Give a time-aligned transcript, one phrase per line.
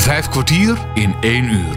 [0.00, 1.76] Vijf kwartier in één uur.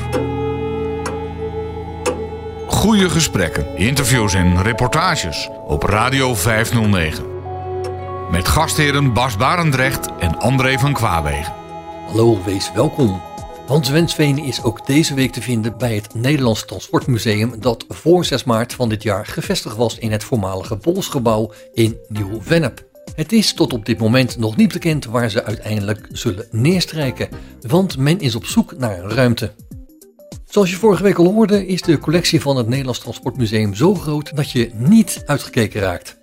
[2.67, 7.25] Goede gesprekken, interviews en reportages op Radio 509.
[8.31, 11.53] Met gastheren Bas Barendrecht en André van Kwaabegen.
[12.07, 13.21] Hallo, wees welkom.
[13.67, 18.43] Want Wensveen is ook deze week te vinden bij het Nederlands Transportmuseum dat voor 6
[18.43, 22.91] maart van dit jaar gevestigd was in het voormalige Bolsgebouw in Nieuw-Vennep.
[23.15, 27.29] Het is tot op dit moment nog niet bekend waar ze uiteindelijk zullen neerstrijken,
[27.67, 29.51] want men is op zoek naar een ruimte.
[30.45, 34.35] Zoals je vorige week al hoorde, is de collectie van het Nederlands Transportmuseum zo groot
[34.35, 36.17] dat je niet uitgekeken raakt.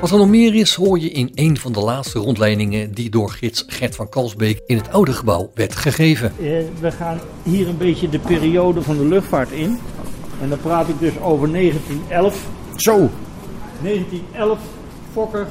[0.00, 3.30] Wat er nog meer is, hoor je in een van de laatste rondleidingen die door
[3.30, 6.32] gids Gert van Kalsbeek in het oude gebouw werd gegeven.
[6.38, 6.44] Eh,
[6.80, 9.78] we gaan hier een beetje de periode van de luchtvaart in.
[10.40, 12.46] En dan praat ik dus over 1911.
[12.76, 13.10] Zo.
[13.82, 14.58] 1911,
[15.12, 15.46] Fokker,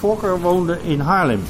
[0.00, 1.40] Fokker woonde in Haarlem.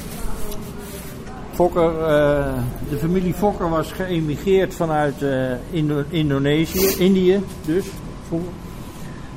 [1.53, 2.53] Fokker, eh,
[2.89, 7.85] de familie Fokker was geëmigreerd vanuit eh, Indo- Indonesië, Indië dus,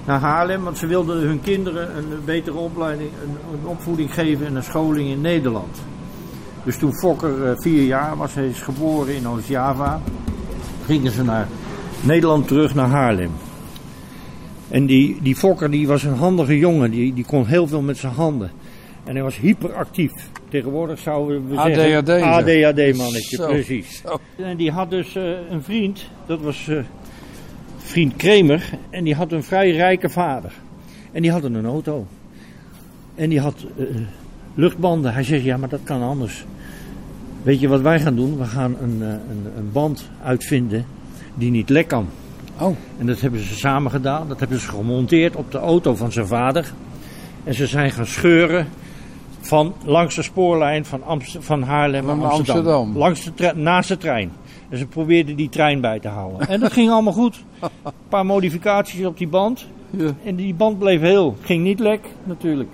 [0.05, 0.65] naar Haarlem.
[0.65, 3.11] Want ze wilden hun kinderen een betere opleiding,
[3.53, 5.83] een opvoeding geven en een scholing in Nederland.
[6.65, 10.01] Dus toen Fokker eh, vier jaar was, hij is geboren in Oost-Java,
[10.87, 11.49] gingen ze naar
[12.01, 13.31] Nederland terug naar Haarlem.
[14.69, 17.97] En die, die Fokker die was een handige jongen, die, die kon heel veel met
[17.97, 18.51] zijn handen.
[19.05, 20.12] En hij was hyperactief.
[20.48, 21.97] Tegenwoordig zouden we zeggen...
[21.97, 22.22] ADHD, zeg.
[22.22, 24.00] ADHD-mannetje, precies.
[24.00, 24.20] Zo.
[24.36, 26.78] En die had dus eh, een vriend, dat was eh,
[27.77, 28.70] vriend Kremer.
[28.91, 30.52] En die had een vrij rijke vader.
[31.12, 32.06] En die had een auto.
[33.14, 33.84] En die had eh,
[34.55, 35.12] luchtbanden.
[35.12, 36.44] Hij zegt, ja, maar dat kan anders.
[37.42, 38.38] Weet je wat wij gaan doen?
[38.38, 40.86] We gaan een, een, een band uitvinden
[41.34, 42.08] die niet lek kan.
[42.60, 42.77] Oh.
[42.98, 44.28] En dat hebben ze samen gedaan.
[44.28, 46.72] Dat hebben ze gemonteerd op de auto van zijn vader.
[47.44, 48.66] En ze zijn gaan scheuren
[49.47, 52.56] van langs de spoorlijn van, Amst- van Haarlem naar Amsterdam.
[52.56, 52.97] Amsterdam.
[52.97, 54.33] Langs de naast de trein.
[54.69, 56.48] En ze probeerden die trein bij te houden.
[56.48, 57.45] En dat ging allemaal goed.
[57.61, 59.67] Een paar modificaties op die band.
[59.91, 60.11] Ja.
[60.25, 61.37] En die band bleef heel.
[61.41, 62.69] Ging niet lek, natuurlijk.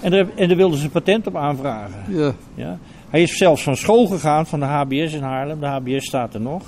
[0.00, 2.04] En daar, en daar wilden ze patent op aanvragen.
[2.08, 2.32] Ja.
[2.54, 2.78] Ja.
[3.10, 5.60] Hij is zelfs van school gegaan, van de HBS in Haarlem.
[5.60, 6.62] De HBS staat er nog.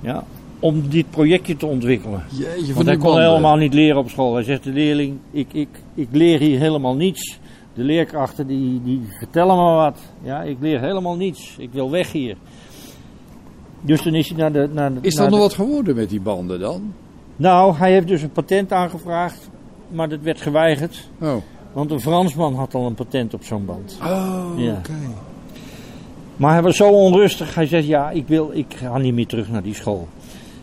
[0.00, 0.24] Ja,
[0.58, 2.22] om dit projectje te ontwikkelen.
[2.28, 3.28] Jeetje, Want hij kon banden.
[3.28, 4.34] helemaal niet leren op school.
[4.34, 7.38] Hij zegt de leerling, ik, ik, ik leer hier helemaal niets.
[7.74, 9.98] De leerkrachten die, die vertellen me wat.
[10.22, 11.54] Ja, ik leer helemaal niets.
[11.58, 12.36] Ik wil weg hier.
[13.80, 14.68] Dus dan is hij naar de...
[14.72, 16.92] Naar de Is er nog de- wat geworden met die banden dan?
[17.36, 19.50] Nou, hij heeft dus een patent aangevraagd.
[19.90, 21.08] Maar dat werd geweigerd.
[21.20, 21.34] Oh.
[21.72, 23.98] Want een Fransman had al een patent op zo'n band.
[24.02, 24.72] Oh, Ja.
[24.72, 24.92] oké.
[26.36, 27.54] Maar hij was zo onrustig.
[27.54, 30.08] Hij zegt, ja, ik, wil, ik ga niet meer terug naar die school.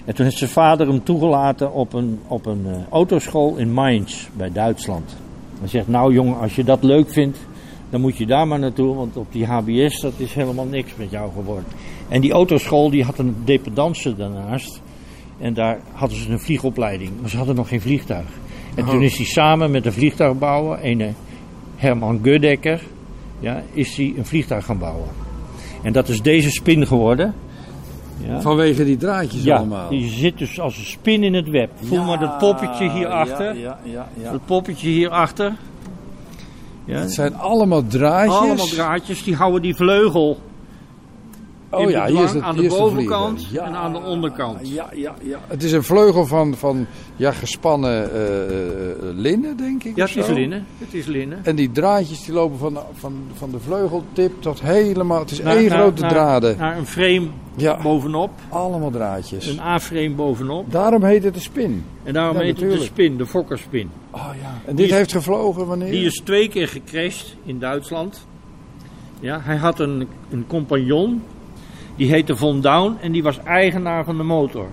[0.06, 4.28] En toen heeft zijn vader hem toegelaten op een, op een eh, autoschool in Mainz,
[4.38, 5.16] bij Duitsland.
[5.59, 7.38] Hij zegt, nou jongen, als je dat leuk vindt,
[7.90, 8.96] dan moet je daar maar naartoe.
[8.96, 11.66] Want op die HBS, dat is helemaal niks met jou geworden.
[12.08, 14.81] En die autoschool, die had een dependance daarnaast.
[15.38, 17.12] En daar hadden ze een vliegopleiding.
[17.22, 18.28] Maar ze hadden nog geen vliegtuig.
[18.75, 21.16] En toen is hij samen met een vliegtuigbouwer, een
[21.75, 22.81] Herman Gödecker,
[23.40, 25.08] ja, is hij een vliegtuig gaan bouwen.
[25.81, 27.34] En dat is deze spin geworden.
[28.28, 29.90] Ja, Vanwege die draadjes ja allemaal.
[29.90, 31.69] die zit dus als een spin in het web.
[31.84, 33.56] Voel maar dat poppetje hierachter.
[33.56, 34.31] Ja, ja, ja, ja.
[34.31, 35.53] Dat poppetje hierachter.
[36.85, 38.35] Ja, Het zijn allemaal draadjes.
[38.38, 40.38] allemaal draadjes die houden die vleugel
[41.72, 43.47] Oh in ja, hier is het aan de hier bovenkant.
[43.52, 43.66] Ja.
[43.66, 44.68] en aan de onderkant.
[44.69, 45.40] Ja, ja, ja.
[45.47, 46.85] Het is een vleugel van, van
[47.16, 49.96] ja, gespannen eh, eh, linnen, denk ik.
[49.96, 50.66] Ja, het is linnen.
[50.78, 51.40] Het is linnen.
[51.44, 55.19] En die draadjes die lopen van, de- van, van de vleugeltip tot helemaal.
[55.19, 56.57] Het is Naar- één naar- grote naar- draden.
[56.57, 58.31] Naar een frame Ja, bovenop.
[58.50, 59.47] allemaal draadjes.
[59.47, 60.72] Een A-frame bovenop.
[60.72, 61.84] Daarom heet het de spin.
[62.03, 63.90] En daarom Ja, heet het de spin, de fokkerspin.
[64.12, 64.47] Oh ja.
[64.66, 65.91] En Die dit is- heeft gevlogen wanneer?
[65.91, 68.25] Die is twee keer gecrashed in Duitsland.
[69.19, 71.22] Ja, hij had een, een compagnon,
[72.00, 74.68] die heette Von Down en die was eigenaar van de motor.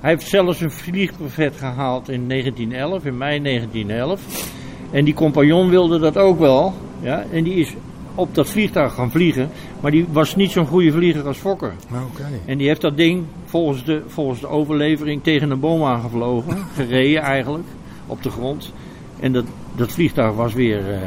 [0.00, 4.50] Hij heeft zelfs een vliegbuffet gehaald in 1911, in mei 1911.
[4.90, 6.74] En die compagnon wilde dat ook wel.
[7.00, 7.74] Ja, en die is
[8.14, 9.50] op dat vliegtuig gaan vliegen.
[9.80, 11.72] Maar die was niet zo'n goede vlieger als Fokker.
[11.92, 12.28] Oké.
[12.44, 16.56] En die heeft dat ding volgens de, volgens de overlevering tegen een boom aangevlogen.
[16.74, 17.66] gereden eigenlijk,
[18.06, 18.72] op de grond.
[19.20, 19.44] En dat,
[19.76, 21.00] dat vliegtuig was weer eh,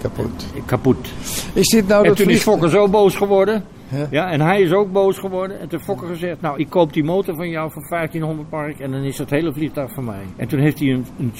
[0.00, 0.46] Kapot.
[0.64, 1.08] kapot.
[1.52, 3.64] Is dit nou en dat toen is Fokker zo boos geworden.
[3.88, 4.06] Ja.
[4.10, 5.60] Ja, en hij is ook boos geworden.
[5.60, 8.90] En toen Fokker gezegd, nou ik koop die motor van jou voor 1500 mark en
[8.90, 10.24] dan is dat hele vliegtuig van mij.
[10.36, 11.32] En toen heeft hij een, een,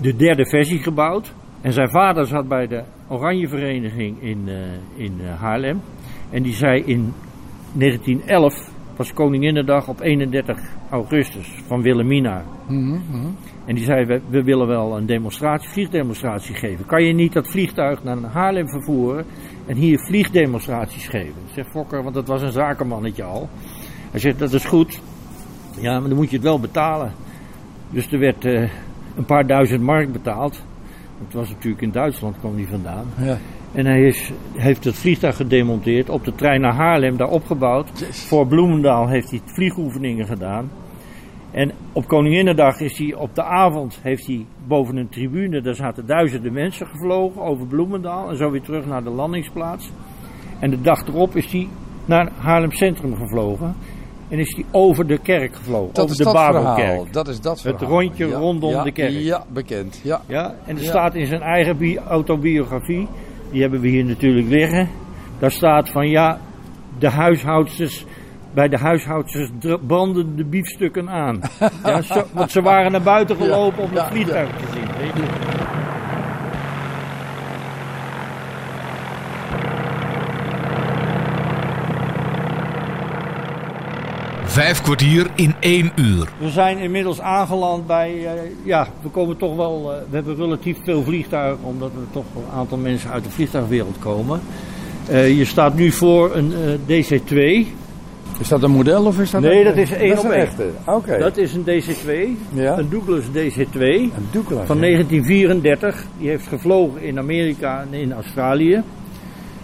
[0.00, 1.32] de derde versie gebouwd.
[1.60, 5.80] En zijn vader zat bij de Oranje Vereniging in, eh, in eh, Haarlem.
[6.30, 7.12] En die zei in
[7.72, 10.58] 1911 Het was Koninginnedag op 31
[10.90, 12.44] augustus van Wilhelmina.
[12.68, 12.98] Mhm.
[13.64, 16.86] En die zei, we, we willen wel een demonstratie, vliegdemonstratie geven.
[16.86, 19.24] Kan je niet dat vliegtuig naar Haarlem vervoeren
[19.66, 21.42] en hier vliegdemonstraties geven?
[21.52, 23.48] Zegt Fokker, want dat was een zakenmannetje al.
[24.10, 25.00] Hij zegt, dat is goed.
[25.80, 27.12] Ja, maar dan moet je het wel betalen.
[27.90, 28.70] Dus er werd eh,
[29.16, 30.62] een paar duizend mark betaald.
[31.24, 33.06] Het was natuurlijk in Duitsland, kwam die vandaan.
[33.18, 33.38] Ja.
[33.72, 38.06] En hij is, heeft het vliegtuig gedemonteerd, op de trein naar Haarlem daar opgebouwd.
[38.10, 40.70] Voor Bloemendaal heeft hij vliegoefeningen gedaan.
[41.54, 46.06] En op Koninginnedag is hij op de avond heeft hij boven een tribune, daar zaten
[46.06, 49.90] duizenden mensen gevlogen over Bloemendaal en zo weer terug naar de landingsplaats.
[50.60, 51.68] En de dag erop is hij
[52.04, 53.74] naar Haarlem Centrum gevlogen
[54.28, 56.32] en is hij over de kerk gevlogen, Dat over de.
[56.32, 57.12] Babelkerk.
[57.12, 58.00] Dat is dat Het verhaal.
[58.00, 59.10] rondje rondom ja, de kerk.
[59.12, 60.00] Ja, bekend.
[60.04, 60.20] Ja.
[60.26, 60.88] Ja, en er Ja.
[60.88, 63.08] staat in zijn eigen bi- autobiografie,
[63.50, 64.88] die hebben we hier natuurlijk liggen.
[65.38, 66.38] Daar staat van ja,
[66.98, 68.04] de huishoudsters,
[68.54, 69.50] bij de huishoudsters
[69.86, 71.40] branden de biefstukken aan.
[71.84, 74.86] ja, zo, want ze waren naar buiten gelopen om het vliegtuig te zien.
[74.98, 75.52] weet je.
[84.44, 86.28] Vijf kwartier in één uur.
[86.38, 88.32] We zijn inmiddels aangeland bij, eh,
[88.64, 92.58] ja, we komen toch wel, eh, we hebben relatief veel vliegtuigen, omdat er toch een
[92.58, 94.40] aantal mensen uit de vliegtuigwereld komen.
[95.08, 97.66] Eh, je staat nu voor een eh, DC-2.
[98.38, 100.30] Is dat een model of is dat Nee, een- dat is één dat op een
[100.32, 101.20] één.
[101.20, 102.78] Dat is een DC-2, Ja.
[102.78, 104.66] een Douglas DC-2 Een Douglas.
[104.66, 104.82] van ja.
[104.82, 106.04] 1934.
[106.18, 108.82] Die heeft gevlogen in Amerika en in Australië.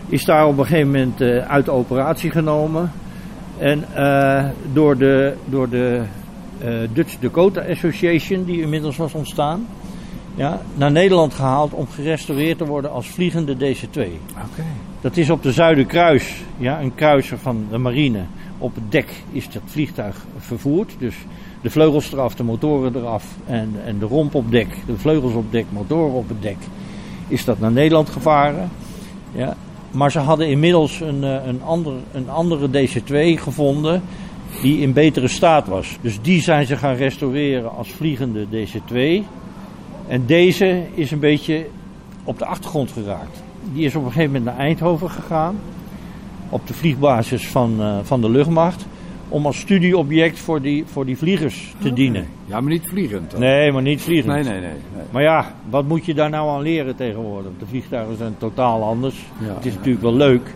[0.09, 2.93] Is daar op een gegeven moment eh, uit de operatie genomen.
[3.59, 6.03] En eh, door de, door de
[6.61, 9.67] eh, Dutch Dakota Association, die inmiddels was ontstaan,
[10.35, 14.01] ja, naar Nederland gehaald om gerestaureerd te worden als vliegende DC-2.
[14.31, 14.65] Oké.
[15.01, 18.21] Dat is op de Zuiderkruis, ja, een kruiser van de marine.
[18.63, 20.95] Op het dek is dat vliegtuig vervoerd.
[20.99, 21.15] Dus
[21.63, 25.53] de vleugels eraf, de motoren eraf en, en de romp op dek, de vleugels op
[25.53, 26.57] dek, motoren op het dek.
[27.29, 28.71] Is dat naar Nederland gevaren.
[29.33, 29.57] Ja.
[29.91, 34.03] Maar ze hadden inmiddels een, eh, een, ander, een andere DC-2 gevonden
[34.63, 35.99] die in betere staat was.
[36.01, 39.25] Dus die zijn ze gaan restaureren als vliegende DC-2.
[40.09, 41.67] En deze is een beetje
[42.25, 43.43] op de achtergrond geraakt.
[43.73, 45.57] Die is op een gegeven moment naar Eindhoven gegaan.
[46.51, 48.87] Op de vliegbasis van, eh, van de luchtmacht.
[49.29, 52.27] Om als studieobject voor die, voor die vliegers te dienen.
[52.45, 53.31] Ja, maar niet vliegend.
[53.31, 53.41] dan.
[53.41, 54.35] Nee, maar niet vliegend.
[54.35, 54.53] nee, nee.
[54.53, 55.03] nee, nee.
[55.11, 57.51] Maar ja, wat moet je daar nou aan leren tegenwoordig?
[57.59, 59.27] De vliegtuigen zijn totaal anders.
[59.39, 59.77] Ja, het is ja.
[59.77, 60.55] natuurlijk wel leuk.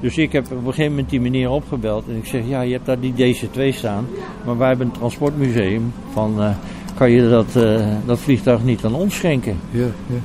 [0.00, 2.08] Dus ik heb op een gegeven moment die meneer opgebeld.
[2.08, 4.06] En ik zeg, ja, je hebt daar die DC-2 staan.
[4.44, 5.92] Maar wij hebben een transportmuseum.
[6.12, 6.50] Van, eh,
[6.94, 9.58] kan je dat, eh, dat vliegtuig niet aan ons schenken?
[9.70, 10.18] Ja, ja.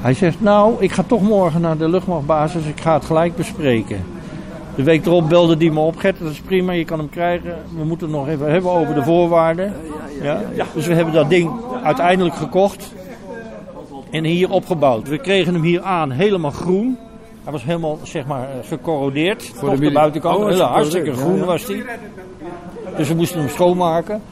[0.00, 2.64] Hij zegt, nou, ik ga toch morgen naar de luchtmachtbasis.
[2.64, 4.04] Ik ga het gelijk bespreken.
[4.76, 5.96] De week erop belde die me op.
[5.96, 7.56] Gert, dat is prima, je kan hem krijgen.
[7.76, 9.74] We moeten het nog even hebben over de voorwaarden.
[10.22, 10.40] Ja,
[10.74, 11.50] Dus we hebben dat ding
[11.82, 12.94] uiteindelijk gekocht.
[14.10, 15.08] En hier opgebouwd.
[15.08, 16.98] We kregen hem hier aan helemaal groen.
[17.42, 19.52] Hij was helemaal, zeg maar, eh, gecorrodeerd.
[19.54, 20.36] Voor de de, buitenkant.
[20.36, 21.84] Oh, Heel hartstikke groen was hij.
[22.96, 24.22] Dus we moesten hem schoonmaken.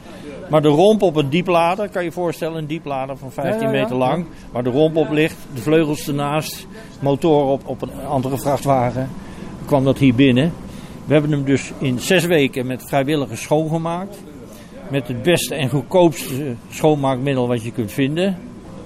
[0.49, 3.67] Maar de romp op een dieplader, kan je je voorstellen, een dieplader van 15 Ja,
[3.67, 3.81] ja, ja.
[3.81, 4.25] meter lang.
[4.51, 6.67] Waar de romp op ligt, de vleugels ernaast,
[6.99, 9.09] motor op, op een andere vrachtwagen.
[9.65, 10.53] Kwam dat hier binnen.
[11.05, 14.17] We hebben hem dus in zes weken met vrijwilligers schoongemaakt.
[14.89, 18.37] Met het beste en goedkoopste schoonmaakmiddel wat je kunt vinden.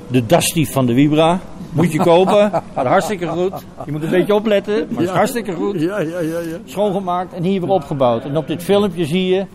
[0.07, 1.39] De Dusty van de Vibra.
[1.71, 2.51] Moet je kopen.
[2.75, 3.65] Gaat hartstikke goed.
[3.85, 6.57] Je moet een beetje opletten, maar het is hartstikke goed Ja, ja, ja, ja.
[6.65, 8.23] schoongemaakt en hier weer opgebouwd.
[8.25, 9.45] En op dit filmpje zie je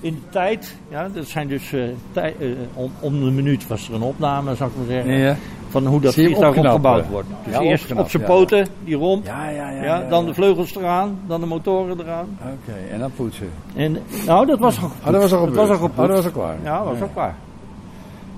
[0.00, 3.88] in de tijd, ja, dat zijn dus eh, tij- eh, om, om de minuut was
[3.88, 5.36] er een opname, zou ik maar zeggen, Ja,
[5.72, 7.28] van hoe dat vliegtuig opgebouwd wordt.
[7.44, 10.20] Dus Ja, eerst op zijn ja, poten, die romp, ja, ja, ja, ja, ja, dan
[10.20, 10.26] ja.
[10.28, 12.38] de vleugels eraan, dan de motoren eraan.
[12.40, 13.50] Oké, en dan poetsen.
[13.74, 15.96] En nou, dat was al Oh, dat was al dat was al Oh, gepoetst.
[15.96, 16.56] dat was al klaar.
[16.62, 17.34] Ja, dat was al klaar.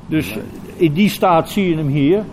[0.06, 0.36] Dus
[0.76, 2.24] in die staat zie je hem hier.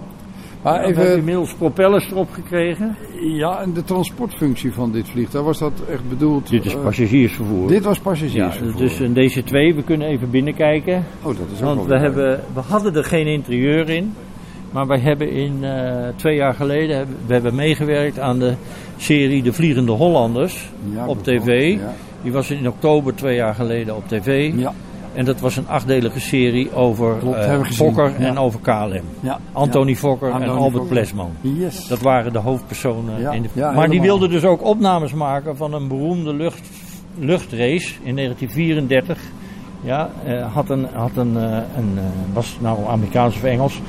[0.62, 2.96] Maar We hebben even, inmiddels propellers erop gekregen.
[3.22, 6.50] ja, en de transportfunctie van dit vliegtuig, was dat echt bedoeld?
[6.50, 7.68] Dit is eh, passagiersvervoer.
[7.68, 8.82] dit was ja, passagiersvervoer.
[8.82, 11.06] dus een DC-2, we kunnen even binnenkijken.
[11.22, 14.14] Oh, dat is ook Want we, hebben, we hadden er geen interieur in.
[14.72, 18.54] Maar wij hebben in eh, twee jaar geleden hebben, we hebben meegewerkt aan de
[18.98, 21.78] serie De Vliegende Hollanders Ja, op tv.
[21.80, 21.94] Ja.
[22.22, 24.54] Die was in oktober twee jaar geleden op tv.
[24.56, 24.74] Ja.
[25.14, 27.64] En dat was een achtdelige serie over Klopt, eh.
[27.64, 29.04] Fokker en over KLM.
[29.20, 29.40] Ja.
[29.52, 30.90] Anthony Fokker en Albert Fokker.
[30.90, 31.32] Plesman.
[31.42, 31.88] Yes.
[31.88, 33.20] Dat waren de hoofdpersonen.
[33.20, 36.70] Ja, in de, maar die wilden dus ook opnames maken van een beroemde lucht,
[37.20, 39.18] luchtrace in 1934.
[39.82, 41.36] Ja, eh, had een, had een,
[41.76, 42.00] een
[42.34, 43.82] was het nou Amerikaans of Engels,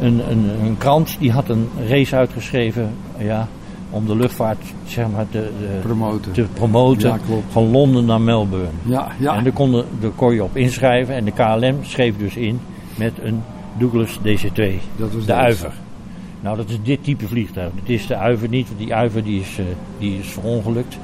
[0.00, 3.48] een, een, een krant die had een race uitgeschreven ja,
[3.90, 6.32] om de luchtvaart zeg maar, te, de- Promoten.
[6.32, 8.68] te promoten Ja, van Londen naar Melbourne.
[8.82, 9.34] Ja, ja.
[9.36, 12.60] En daar, daar kon je op inschrijven en de KLM schreef dus in
[12.94, 13.40] met een
[13.78, 14.62] Douglas DC-2,
[14.96, 15.34] Dat was de.
[15.34, 15.72] Uiver.
[16.40, 17.70] Nou, dat is dit type vliegtuig.
[17.74, 19.64] Dit is de Uiver niet, want die Uiver die is, eh,
[19.98, 20.98] die is verongelukt.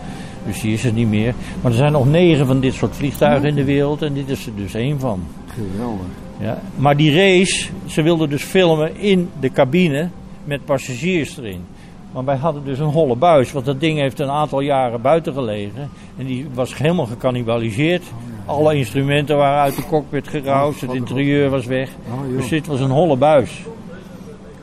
[0.47, 1.35] Dus die is er niet meer.
[1.63, 4.47] Maar er zijn nog negen van dit soort vliegtuigen in de wereld en dit is
[4.47, 5.21] er dus één van.
[5.47, 6.07] Geweldig.
[6.41, 6.59] Ja.
[6.77, 10.09] Maar die race, ze wilden dus filmen in de cabine
[10.45, 11.65] met passagiers erin.
[12.13, 15.33] Maar wij hadden dus een holle buis, want dat ding heeft een aantal jaren buiten
[15.33, 15.91] gelegen.
[16.17, 18.03] En die was helemaal gecannibaliseerd.
[18.47, 21.91] Alle instrumenten waren uit de cockpit geroust, het interieur was weg.
[22.09, 22.37] Oh.
[22.37, 23.63] Dus dit was een holle buis.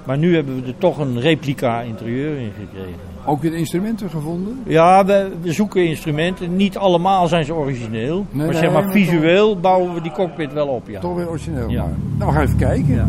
[0.04, 3.13] Maar nu hebben we er toch een replica interieur in gekregen.
[3.26, 4.60] Ook weer instrumenten gevonden?
[4.66, 6.56] Ja, we, we zoeken instrumenten.
[6.56, 8.16] Niet allemaal zijn ze origineel.
[8.16, 11.00] Nee, maar nee, zeg maar maar visueel bouwen we die cockpit wel op, ja.
[11.00, 11.70] Toch weer origineel.
[11.70, 11.82] Ja.
[11.82, 11.94] maar.
[12.18, 12.96] Nou, we gaan even kijken.
[12.96, 13.08] Ja.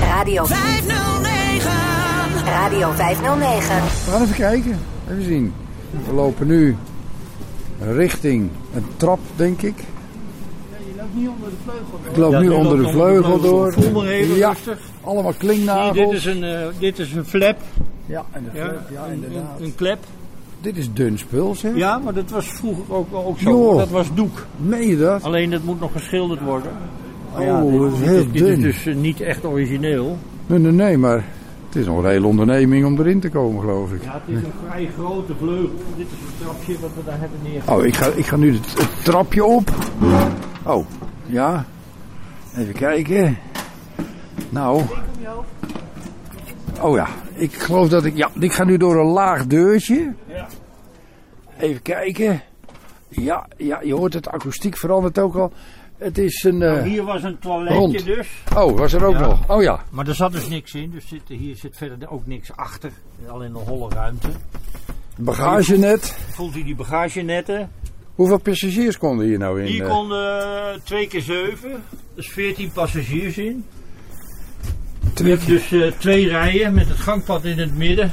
[0.00, 1.09] Radio 509.
[2.44, 3.60] Radio 509.
[4.04, 4.78] We gaan even kijken.
[5.10, 5.52] Even zien.
[6.06, 6.76] We lopen nu
[7.80, 9.74] richting een trap, denk ik.
[12.10, 13.50] Ik loop Ja, nu nu onder loopt de onder de vleugel vleugel.
[13.50, 13.72] door.
[13.72, 14.78] Voel even ja, rustig.
[15.04, 15.96] allemaal Zie je, klinknagels.
[15.96, 17.56] dit, is een, eh, dit is een flap.
[18.06, 19.58] Ja, en de Ja, flap, ja, een, inderdaad.
[19.58, 19.98] een, een klep.
[20.60, 21.74] Dit is dun spul, zeg.
[21.76, 23.76] Ja, maar dat was vroeger ook, ook zo.
[23.76, 24.46] Dat was doek.
[24.56, 25.22] Meen je dat?
[25.22, 26.70] Alleen dat moet nog geschilderd worden.
[27.36, 28.64] Oh, dat is dit, heel dit, dit dun.
[28.64, 30.18] is dus eh, niet echt origineel.
[30.46, 31.24] Nee, nee, nee, maar
[31.70, 34.02] het is nog een hele onderneming om erin te komen, geloof ik.
[34.02, 35.76] Ja, het is een vrij grote vleugel.
[35.96, 37.76] Dit is het trapje wat we daar hebben neergezet.
[37.76, 39.70] Oh, ik ga, ik ga nu het, het trapje op.
[40.66, 40.86] Oh,
[41.26, 41.64] ja.
[42.56, 43.38] Even kijken.
[44.48, 44.82] Nou.
[46.80, 48.16] Oh ja, ik geloof dat ik...
[48.16, 50.14] Ja, ik ga nu door een laag deurtje.
[50.26, 50.46] Ja.
[51.58, 52.42] Even kijken.
[53.08, 55.52] Ja, ja, je hoort het, de akoestiek verandert ook al.
[56.00, 56.62] Het is een...
[56.62, 58.04] eh, Hier was een toiletje rond.
[58.04, 58.28] dus.
[58.56, 59.20] Oh, was er ook Ja.
[59.20, 59.38] nog?
[59.48, 59.80] Oh ja.
[59.90, 60.90] Maar er zat dus niks in.
[60.90, 62.90] Dus zit, hier zit verder ook niks achter.
[63.28, 64.28] Alleen een holle ruimte.
[65.18, 66.16] Bagagenet.
[66.30, 67.70] Voelt u die bagagenetten?
[68.14, 69.66] Hoeveel passagiers konden hier nou in?
[69.66, 69.90] Hier eh?
[69.90, 71.82] konden twee keer zeven.
[72.14, 73.64] Dus 14 passagiers in.
[75.04, 78.10] Je Twee hebt dus eh, twee rijen met het gangpad in het midden.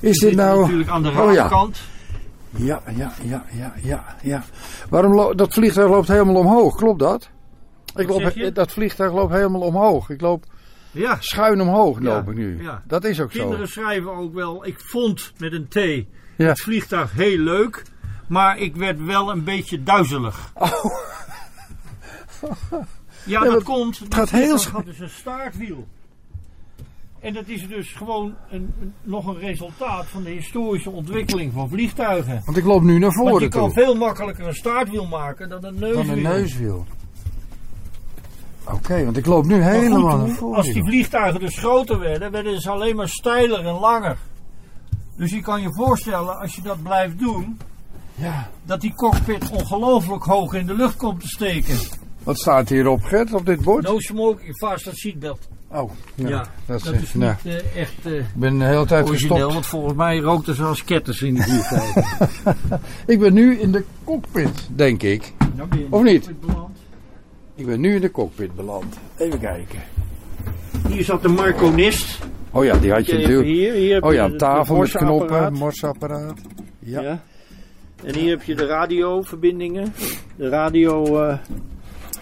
[0.00, 0.60] Is dit nou...
[0.60, 1.68] Natuurlijk aan de Oh ja.
[2.56, 4.44] Ja, ja, ja, ja, ja, ja.
[4.90, 7.28] Waarom dat vliegtuig loopt helemaal omhoog, klopt dat?
[7.96, 10.10] Ik loop, dat vliegtuig loopt helemaal omhoog.
[10.10, 10.44] Ik loop
[10.90, 11.16] Ja.
[11.20, 12.62] schuin omhoog, Ja, loop ik nu.
[12.62, 12.82] ja.
[12.86, 13.80] Dat is ook Kinderen zo.
[13.80, 16.06] schrijven ook wel, ik vond met een T
[16.36, 17.82] het vliegtuig heel leuk.
[18.28, 20.52] Maar ik werd wel een beetje duizelig.
[23.26, 23.98] Ja, dat dat komt.
[23.98, 25.88] Het gaat heel vliegtuig had dus een staartwiel.
[27.24, 31.68] En dat is dus gewoon een, een- nog een resultaat van de historische ontwikkeling van
[31.68, 32.42] vliegtuigen.
[32.44, 35.64] Want ik loop nu naar Want je voren kan veel makkelijker een staartwiel maken dan
[35.64, 36.04] een neuswiel.
[36.04, 36.86] Van een neuswiel.
[38.72, 40.56] Oké, want ik loop nu goed, helemaal naar voren.
[40.56, 44.16] als die vliegtuigen dus groter werden, werden ze alleen maar steiler en langer.
[45.16, 47.58] Dus je kan je voorstellen, als je dat blijft doen,
[48.14, 48.50] Ja.
[48.64, 51.76] dat die cockpit ongelooflijk hoog in de lucht komt te steken.
[52.22, 53.84] Wat staat hierop, Gert, op dit bord?
[53.84, 55.48] No smoking, fast on seatbelt.
[55.74, 56.28] Oh, ja.
[56.28, 59.08] Ja, dat, dat is, is nou, niet eh, echt eh, ik ben de hele tijd
[59.08, 59.52] origineel, gestopt.
[59.54, 62.04] want volgens mij rookten ze als ketters in die vliegtuigen.
[63.06, 65.32] Ik ben nu in de cockpit, denk ik.
[65.56, 66.30] Nou ben je in Of de niet?
[67.54, 68.98] Ik ben nu in de cockpit beland.
[69.16, 69.78] Even kijken.
[70.88, 72.18] Hier zat de Marconist.
[72.50, 73.48] Oh ja, die had je natuurlijk.
[73.48, 76.40] hier, hier Oh ja, de- tafel de met knoppen, morsapparaat.
[76.78, 77.00] Ja.
[77.00, 77.22] Ja.
[78.04, 79.92] En hier heb je de radioverbindingen.
[80.36, 81.38] De radio eh,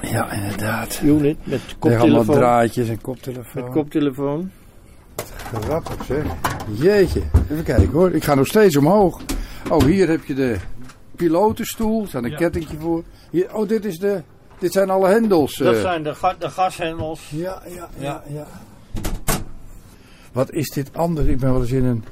[0.02, 1.00] Ja, inderdaad.
[1.04, 2.34] unit met Leg allemaal koptelefoon.
[2.34, 3.62] draadjes en koptelefoon.
[3.64, 4.50] Met koptelefoon.
[5.64, 6.24] Grappig zeg.
[6.74, 7.22] Jeetje.
[7.50, 8.12] Even kijken hoor.
[8.12, 9.20] Ik ga nog steeds omhoog.
[9.70, 10.56] Oh, hier heb je de
[11.16, 12.02] pilotenstoel.
[12.02, 12.36] Er staat een Ja.
[12.36, 13.02] kettingje voor.
[13.30, 14.22] Hier, oh, dit, is de,
[14.58, 15.56] dit zijn alle hendels.
[15.56, 15.80] Dat eh.
[15.80, 17.30] zijn de, ga- de gashendels.
[17.30, 18.46] Ja, ja, ja, ja.
[20.32, 21.26] Wat is dit anders?
[21.26, 22.04] Ik ben wel eens in een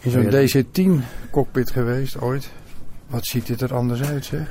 [0.00, 0.46] in zo'n Ja.
[0.46, 2.50] DC-10 cockpit geweest ooit.
[3.06, 4.50] Wat ziet dit er anders uit zeg.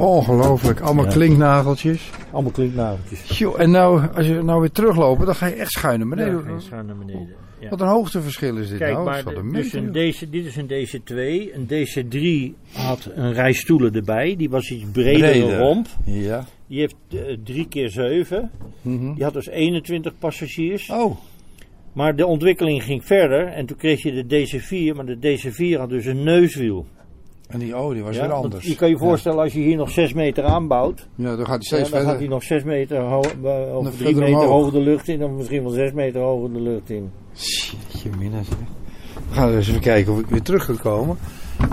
[0.00, 0.80] Ongelooflijk.
[0.80, 1.10] Allemaal Ja.
[1.10, 2.10] klinknageltjes.
[2.32, 3.38] Allemaal klinknageltjes.
[3.38, 6.44] Joh, en nou, als je nou weer teruglopen, dan ga je echt schuin naar beneden.
[6.70, 7.28] Naar beneden.
[7.60, 7.68] Ja.
[7.68, 9.04] Wat een hoogteverschil is dit Kijk, nou?
[9.04, 9.92] maar dus een.
[9.92, 11.16] DC, dit is een DC2.
[11.54, 14.36] Een DC3 had een rij stoelen erbij.
[14.36, 15.58] Die was iets bredere Breder.
[15.58, 15.86] romp.
[16.04, 16.44] Ja.
[16.66, 18.50] Die heeft eh, drie keer zeven.
[18.82, 19.14] Mhm.
[19.14, 20.90] Die had dus 21 passagiers.
[20.90, 21.16] Oh,
[21.92, 23.46] Maar de ontwikkeling ging verder.
[23.46, 24.96] En toen kreeg je de DC4.
[24.96, 26.86] Maar de DC4 had dus een neuswiel.
[27.48, 28.66] En die, oh, die was Ja, weer anders.
[28.66, 31.06] je kan je voorstellen als je hier nog 6 meter aanbouwt.
[31.14, 32.08] Ja, dan gaat hij Ja, dan verder.
[32.08, 34.48] gaat hij nog 6 meter eh, of Nog 3 verder meter omhoog.
[34.48, 35.24] hoger de lucht in.
[35.24, 37.10] Of misschien wel 6 meter hoger de lucht in.
[37.32, 38.56] Jeetje, mina zeg.
[39.28, 41.16] We gaan eens even kijken of ik weer terug kan komen.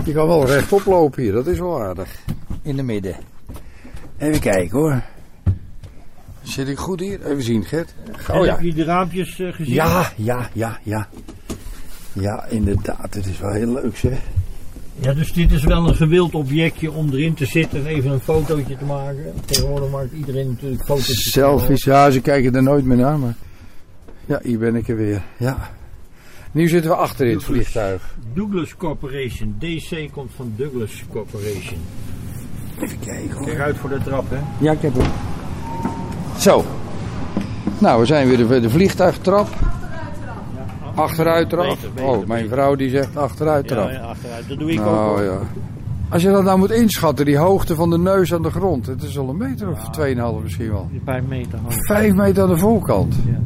[0.04, 2.18] Je kan wel rechtop lopen hier, dat is wel aardig.
[2.62, 3.16] In de midden.
[4.18, 5.02] Even kijken hoor.
[6.42, 7.26] Zit ik goed hier?
[7.26, 7.94] Even zien, Gert.
[8.32, 8.52] Oh ja.
[8.54, 9.74] heb je de raampjes eh, gezien?
[9.74, 11.08] Ja, ja, ja, ja.
[12.12, 13.14] Ja, inderdaad.
[13.14, 14.18] Het is wel heel leuk zeg.
[15.00, 18.20] Ja, dus dit is wel een gewild objectje om erin te zitten en even een
[18.20, 19.32] fotootje te maken.
[19.44, 21.30] Tegenwoordig maakt iedereen natuurlijk foto's.
[21.30, 23.34] Selfies, ja, ze kijken er nooit meer naar, maar...
[24.26, 25.22] Ja, hier ben ik er weer.
[25.36, 25.70] Ja.
[26.52, 28.14] Nu zitten we achter in het vliegtuig.
[28.34, 29.56] Douglas Corporation.
[29.58, 31.78] DC komt van Douglas Corporation.
[32.80, 33.46] Even kijken hoor.
[33.46, 34.38] Kijk uit voor de trap, hè.
[34.58, 35.10] Ja, ik heb hem.
[36.38, 36.64] Zo.
[37.78, 39.48] Nou, we zijn weer bij de vliegtuigtrap.
[41.68, 43.88] Beter, beter, Oh, mijn vrouw die zegt achteruittrap.
[43.88, 44.48] Ja, ja, achteruit.
[44.48, 44.84] Dat doe ik ook.
[44.84, 45.22] Nou hoor.
[45.22, 45.38] ja.
[46.08, 48.86] Als je dat nou moet inschatten, die hoogte van de neus aan de grond.
[48.86, 49.90] Het is al een meter of
[50.38, 50.88] 2,5 misschien wel.
[51.04, 51.74] Vijf meter hoog.
[51.86, 53.14] 5 meter aan de voorkant.
[53.26, 53.38] Ja.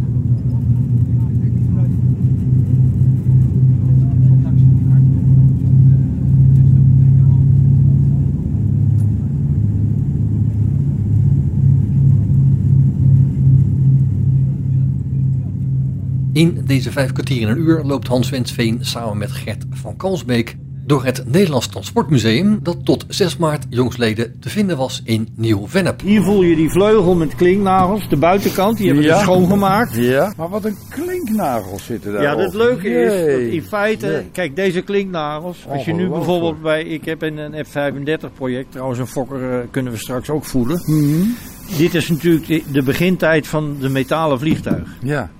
[16.32, 20.56] In deze vijf kwartier in een uur loopt Hans Wensveen samen met Gert van Kalsbeek
[20.86, 26.00] door het Nederlands Transportmuseum dat tot 6 maart jongsleden te vinden was in Nieuw-Vennep.
[26.00, 29.14] Hier voel je die vleugel met klinknagels, de buitenkant, die hebben Ja.
[29.16, 29.94] we schoongemaakt.
[29.96, 30.32] Ja.
[30.36, 32.22] Maar wat een klinknagels zitten daar.
[32.22, 33.08] Ja, het leuke is
[33.42, 34.24] dat in feite, Jee.
[34.32, 38.98] kijk deze klinknagels, als je nu bijvoorbeeld bij, ik heb in een F35 project, trouwens
[38.98, 40.82] een Fokker eh, kunnen we straks ook voelen.
[40.86, 41.22] Mhm.
[41.78, 44.88] Dit is natuurlijk de, de begintijd van de metalen vliegtuig.
[45.02, 45.30] Ja,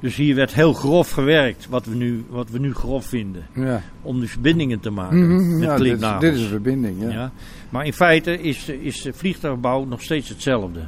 [0.00, 3.82] Dus hier werd heel grof gewerkt, wat we nu, wat we nu grof vinden, ja.
[4.02, 6.20] om die verbindingen te maken Mhm, met ja dit, is, klinknagels.
[6.20, 7.08] dit is een verbinding, ja.
[7.10, 7.32] Ja.
[7.68, 10.80] Maar in feite is, de- is de vliegtuigbouw nog steeds hetzelfde.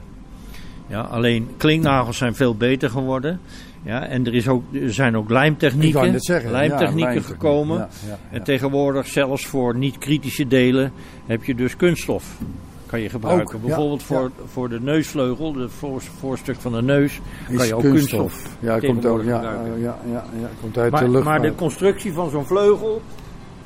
[0.86, 3.40] Ja, alleen klinknagels zijn veel beter geworden.
[3.82, 6.50] Ja, en er, is ook, er zijn ook lijmtechnieken, zeggen.
[6.50, 7.78] lijmtechnieken ja, gekomen.
[7.78, 10.92] Ja, ja, En tegenwoordig zelfs voor niet-kritische delen
[11.26, 12.38] heb je dus kunststof.
[12.90, 13.54] Kan je gebruiken.
[13.56, 14.44] Ook, ja, Bijvoorbeeld voor, ja.
[14.52, 18.56] voor de neusvleugel, het voor, voorstuk van de neus, Is kan je ook kunststof.
[18.60, 19.80] Ja, komt ook, ja, gebruiken.
[19.80, 21.24] ja, ja, ja, komt uit Maar, de lucht.
[21.24, 23.02] maar de constructie van zo'n vleugel.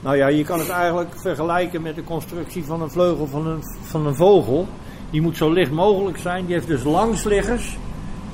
[0.01, 3.61] Nou ja, je kan het eigenlijk vergelijken met de constructie van een vleugel van een,
[3.83, 4.67] van een vogel.
[5.11, 6.45] Die moet zo licht mogelijk zijn.
[6.45, 7.77] Die heeft dus langsliggers.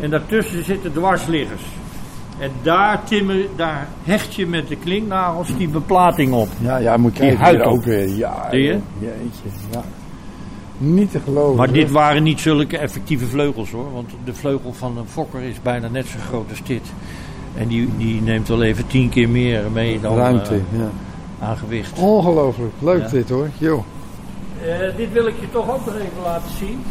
[0.01, 1.62] En daartussen zitten dwarsliggers.
[2.38, 6.49] En daar, timmer, daar hecht je met de klinknagels die beplating op.
[6.61, 7.38] Ja, ja, moet Die kijken.
[7.45, 8.09] huid ook weer.
[8.09, 8.79] Ja, Zie je?
[8.99, 9.83] Jeetje, ja.
[10.83, 11.57] Niet te geloven.
[11.57, 13.93] Maar dit waren niet zulke effectieve vleugels hoor.
[13.93, 16.93] Want de vleugel van een fokker is bijna net zo groot als dit.
[17.57, 20.88] En die, die neemt wel even tien keer meer mee dan Ruimte, eh, ja.
[21.47, 21.99] aan gewicht.
[21.99, 22.73] Ongelooflijk.
[22.79, 23.09] Leuk Ja.
[23.09, 23.49] dit hoor.
[23.59, 23.85] Jo.
[24.64, 26.83] Eh, dit wil ik je toch ook nog even laten zien.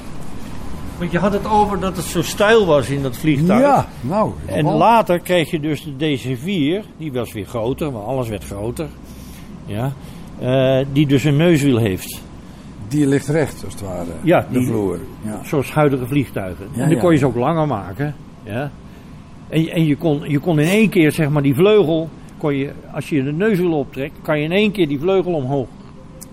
[0.97, 3.61] Want je had het over dat het zo stijl was in dat vliegtuig.
[3.61, 4.31] Ja, nou.
[4.45, 8.87] En later kreeg je dus de DC-4, die was weer groter, want alles werd groter.
[9.65, 9.93] Ja.
[10.39, 12.21] Eh, die dus een neuswiel heeft.
[12.89, 14.09] Die ligt recht, als het ware.
[14.23, 14.99] Ja, de vloer.
[15.25, 15.39] Ja.
[15.43, 16.65] Zoals huidige vliegtuigen.
[16.73, 18.15] Ja, en dan kon je ze ook langer maken.
[18.43, 18.71] Ja.
[19.49, 22.55] En, je- en je, kon, je kon in één keer, zeg maar, die vleugel, kon
[22.55, 25.67] je, als je de neuswiel optrekt, kan je in één keer die vleugel omhoog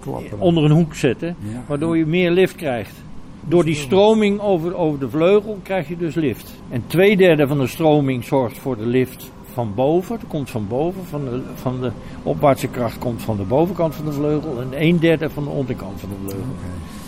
[0.01, 0.39] Klappen.
[0.41, 1.37] onder een hoek zetten.
[1.67, 3.05] Waardoor je meer lift krijgt.
[3.49, 6.55] Door die stroming over, over de vleugel krijg je dus lift.
[6.71, 10.19] En twee derde van de stroming zorgt voor de lift van boven.
[10.21, 11.01] Dat komt van boven.
[11.09, 11.91] Van de, van de
[12.23, 14.61] opwaartse kracht komt van de bovenkant van de vleugel.
[14.61, 16.53] En een derde van de onderkant van de vleugel.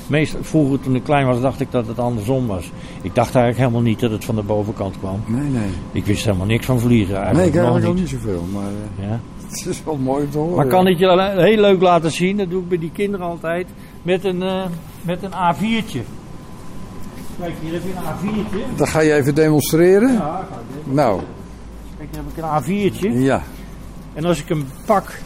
[0.06, 2.70] Meestal, vroeger toen ik klein was dacht ik dat het andersom was.
[3.02, 5.20] Ik dacht eigenlijk helemaal niet dat het van de bovenkant kwam.
[5.26, 5.68] Nee, nee.
[5.92, 7.48] Ik wist helemaal niks van vliegen Nee, eigenlijk.
[7.48, 8.08] ik eigenlijk nog ook niet.
[8.08, 8.44] zoveel.
[8.52, 9.20] Maar eh, Ja.
[9.48, 10.56] het is wel mooi om te horen.
[10.56, 13.66] Maar kan ik je heel leuk laten zien, dat doe ik bij die kinderen altijd,
[14.02, 14.64] met een, eh,
[15.02, 16.00] met een A4'tje.
[17.40, 18.76] Kijk, hier heb je een A4'tje.
[18.76, 20.12] Dan ga je even demonstreren?
[20.12, 21.20] Ja, ga ik Nou,
[21.98, 23.18] Kijk, hier heb ik een A4'tje.
[23.22, 23.42] ja.
[24.14, 25.18] En als ik hem pak,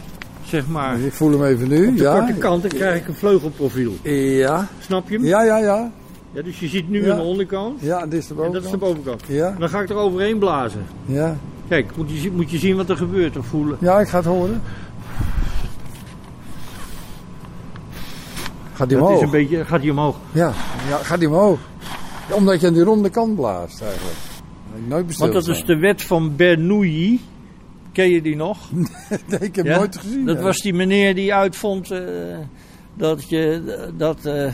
[0.44, 1.88] zeg maar, Ik voel hem even nu.
[1.88, 2.18] op de ja.
[2.18, 3.92] korte kant, dan krijg ik een vleugelprofiel.
[4.02, 4.68] Ja.
[4.80, 5.24] Snap je hem?
[5.24, 5.90] Ja, ja, ja.
[6.32, 7.10] Ja, dus je ziet nu Ja.
[7.12, 7.80] aan de onderkant.
[7.80, 8.52] Ja, dit is de En bovenkant.
[8.54, 9.22] dat is de bovenkant.
[9.26, 10.86] Ja, En dan ga ik er overheen blazen.
[11.06, 11.36] ja.
[11.68, 13.76] Kijk, moet je, moet je zien wat er gebeurt of voelen.
[13.80, 14.62] Ja, ik ga het horen.
[18.74, 20.16] Gaat die Dat is een beetje, gaat hij omhoog.
[20.32, 20.52] Ja,
[20.88, 21.58] ja, gaat die omhoog.
[22.30, 24.14] Omdat je aan die ronde kant blaast eigenlijk.
[24.88, 25.32] Nooit besteld.
[25.32, 27.20] Want dat is de wet van Bernoulli.
[27.92, 28.58] Ken je die nog?
[29.28, 29.76] Nee, ik heb Ja?
[29.78, 30.26] nooit gezien.
[30.26, 30.42] Dat ja.
[30.42, 32.00] was die meneer die uitvond eh,
[32.94, 33.62] dat, je,
[33.96, 34.52] dat, eh,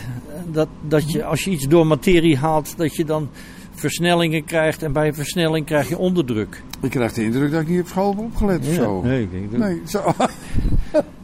[0.52, 3.28] dat, dat je als je iets door materie haalt, dat je dan
[3.74, 4.82] versnellingen krijgt.
[4.82, 6.62] En bij versnelling krijg je onderdruk.
[6.82, 9.02] Ik krijg de indruk dat ik niet op school heb opgelet of zo.
[9.02, 10.12] Nee, ik denk dat- Nee, zo.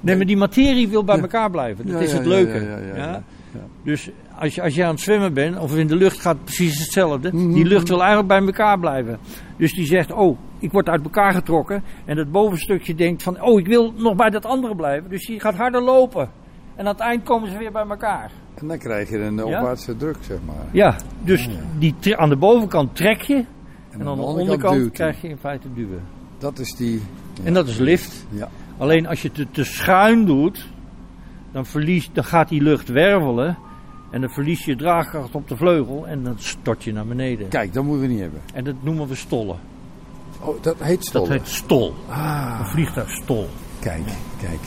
[0.00, 1.87] nee, maar die materie wil bij elkaar blijven.
[1.87, 2.83] Dat is het leuke.
[2.96, 3.22] ja.
[3.85, 4.11] Dus
[4.44, 7.30] als je, als je aan het zwemmen bent, of in de lucht gaat precies hetzelfde.
[7.30, 9.18] Die lucht wil eigenlijk bij elkaar blijven.
[9.57, 11.83] Dus die zegt, oh, ik word uit elkaar getrokken.
[12.04, 15.11] En het bovenstukje denkt van, oh, ik wil nog bij dat andere blijven.
[15.11, 16.30] Dus die gaat harder lopen.
[16.74, 18.30] En aan het eind komen ze weer bij elkaar.
[18.54, 20.66] En dan krijg je een opwaartse druk, zeg maar.
[20.72, 23.35] Ja, dus die aan de bovenkant trek je.
[23.90, 26.02] En, aan aan de de onderkant, duwt krijg je in feite duwen.
[26.38, 27.02] Dat is die...
[27.44, 28.26] En dat is lift.
[28.28, 28.48] Ja.
[28.78, 30.68] Alleen als je het te, te schuin doet,
[31.52, 33.59] dan, verlies, dan gaat die lucht wervelen.
[34.14, 37.48] En dan verlies je draagkracht op de vleugel en dan stort je naar beneden.
[37.48, 38.40] Kijk, dat moeten we niet hebben.
[38.55, 39.57] En dat noemen we stollen.
[40.40, 41.29] Oh, dat heet stollen.
[41.29, 41.94] Dat heet stol.
[42.09, 43.48] Ah, Een vliegtuigstol.
[43.81, 44.03] kijk,
[44.40, 44.61] kijk.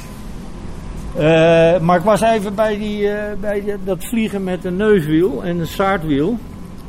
[1.15, 5.43] Eh, maar ik was even bij, die, eh, bij die- dat vliegen met een neuswiel
[5.43, 6.37] en een staartwiel.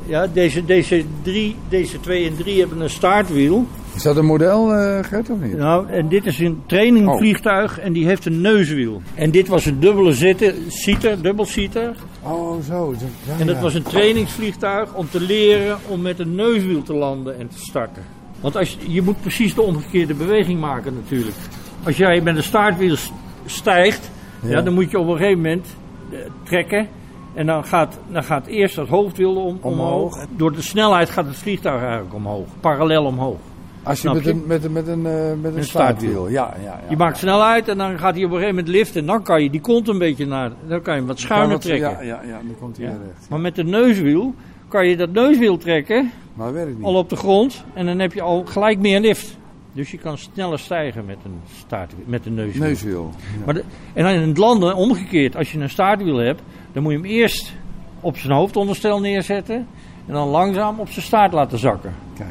[0.06, 3.66] Ja, deze, deze, drie, deze twee en drie hebben een staartwiel.
[3.98, 5.56] Is dat een model, eh Gert, of niet?
[5.56, 9.02] Nou, en dit is een trainingvliegtuig en die heeft een neuswiel.
[9.14, 11.94] En dit was een dubbele zitten, seater, dubbelseater.
[12.22, 12.94] Oh, zo.
[12.98, 13.62] ja, En dat ja.
[13.62, 18.02] was een trainingsvliegtuig om te leren om met een neuswiel te landen en te starten.
[18.40, 21.36] Want als je, je moet precies de omgekeerde beweging maken natuurlijk.
[21.84, 23.12] Als jij met een staartwiel s-
[23.46, 24.10] stijgt,
[24.42, 24.48] ja.
[24.48, 24.60] Ja.
[24.62, 25.66] dan moet je op een gegeven moment
[26.12, 26.88] eh, trekken.
[27.34, 30.12] En dan gaat, dan gaat eerst het hoofdwiel om, omhoog.
[30.12, 30.26] Omhoog.
[30.36, 32.46] Door de snelheid gaat het vliegtuig eigenlijk omhoog.
[32.60, 33.38] Parallel omhoog.
[33.82, 34.30] Als je met je?
[34.30, 36.28] een, met een, met een, eh, met een Een staartwiel.
[36.28, 36.80] Ja, ja, ja.
[36.90, 39.00] Je maakt snelheid en dan gaat hij op een gegeven moment liften.
[39.00, 40.50] En dan kan je die kont een beetje naar.
[40.68, 41.90] Dan kan je hem wat schuiner trekken.
[41.90, 43.28] Ja, ja, ja, dan komt hij recht.
[43.30, 44.34] Maar met de neuswiel
[44.68, 46.10] kan je dat neuswiel trekken.
[46.34, 46.84] Maar werkt niet.
[46.84, 49.36] al op de grond en dan heb je al gelijk meer lift.
[49.72, 52.62] Dus je kan sneller stijgen met een, staart, met een neuswiel.
[52.62, 53.10] Neuswiel.
[53.38, 53.44] Ja.
[53.44, 56.92] Maar de- en dan in het landen omgekeerd, als je een staartwiel hebt, dan moet
[56.92, 57.52] je hem eerst
[58.00, 59.66] op zijn hoofdonderstel neerzetten
[60.06, 61.92] en dan langzaam op zijn staart laten zakken.
[62.16, 62.28] Kijk.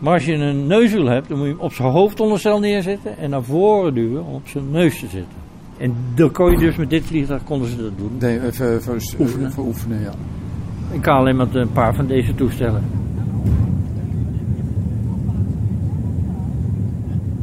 [0.00, 3.30] Maar als je een neuswiel hebt, dan moet je hem op zijn hoofdonderstel neerzetten en
[3.30, 5.38] naar voren duwen om op zijn neus te zitten.
[5.78, 8.10] En dan kon je dus met dit vliegtuig konden ze dat doen.
[8.18, 9.20] Nee, even, even, Oefenen.
[9.20, 9.48] oefenen.
[9.48, 10.12] Even oefenen, ja.
[10.92, 12.84] Ik kan alleen met een paar van deze toestellen.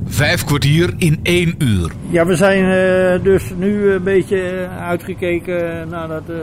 [0.05, 1.91] Vijf kwartier in één uur.
[2.09, 6.35] Ja, we zijn eh, dus nu een beetje eh, uitgekeken naar dat eh,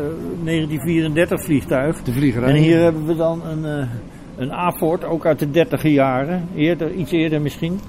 [0.45, 2.03] 1934 vliegtuig.
[2.03, 2.49] De vliegerij.
[2.49, 3.87] En hier hebben we dan een, eh
[4.37, 7.81] een A-Ford, ook uit de 30 jaren, eerder, iets eerder misschien.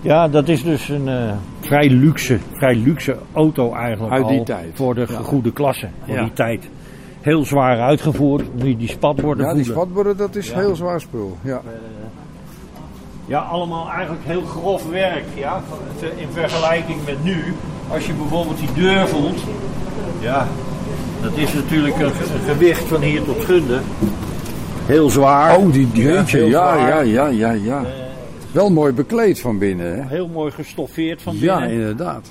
[0.00, 4.44] Ja, dat is dus een eh, vrij, luxe, vrij luxe auto eigenlijk Uit die al
[4.44, 4.70] tijd.
[4.74, 5.18] voor de Ja.
[5.18, 6.22] goede klasse, voor Ja.
[6.22, 6.68] die tijd.
[7.20, 9.82] Heel zwaar uitgevoerd, nu die spatborden Ja, die voelen.
[9.82, 10.58] spatborden, dat is Ja.
[10.58, 11.36] heel zwaar spul.
[11.42, 11.60] Ja.
[13.26, 15.62] Ja, allemaal eigenlijk heel grof werk, ja,
[16.16, 17.54] in vergelijking met nu.
[17.88, 19.38] Als je bijvoorbeeld die deur voelt,
[20.20, 20.46] ja,
[21.22, 23.78] dat is natuurlijk een, een gewicht van hier tot Gunde.
[24.86, 25.56] Heel zwaar.
[25.58, 26.36] Oh, die jeetje.
[26.38, 27.78] heel Ja, ja, ja, ja, ja.
[27.84, 27.86] Eh,
[28.52, 30.08] Wel mooi bekleed van binnen, hè?
[30.08, 31.78] heel mooi gestoffeerd van Ja, binnen.
[31.78, 32.30] inderdaad.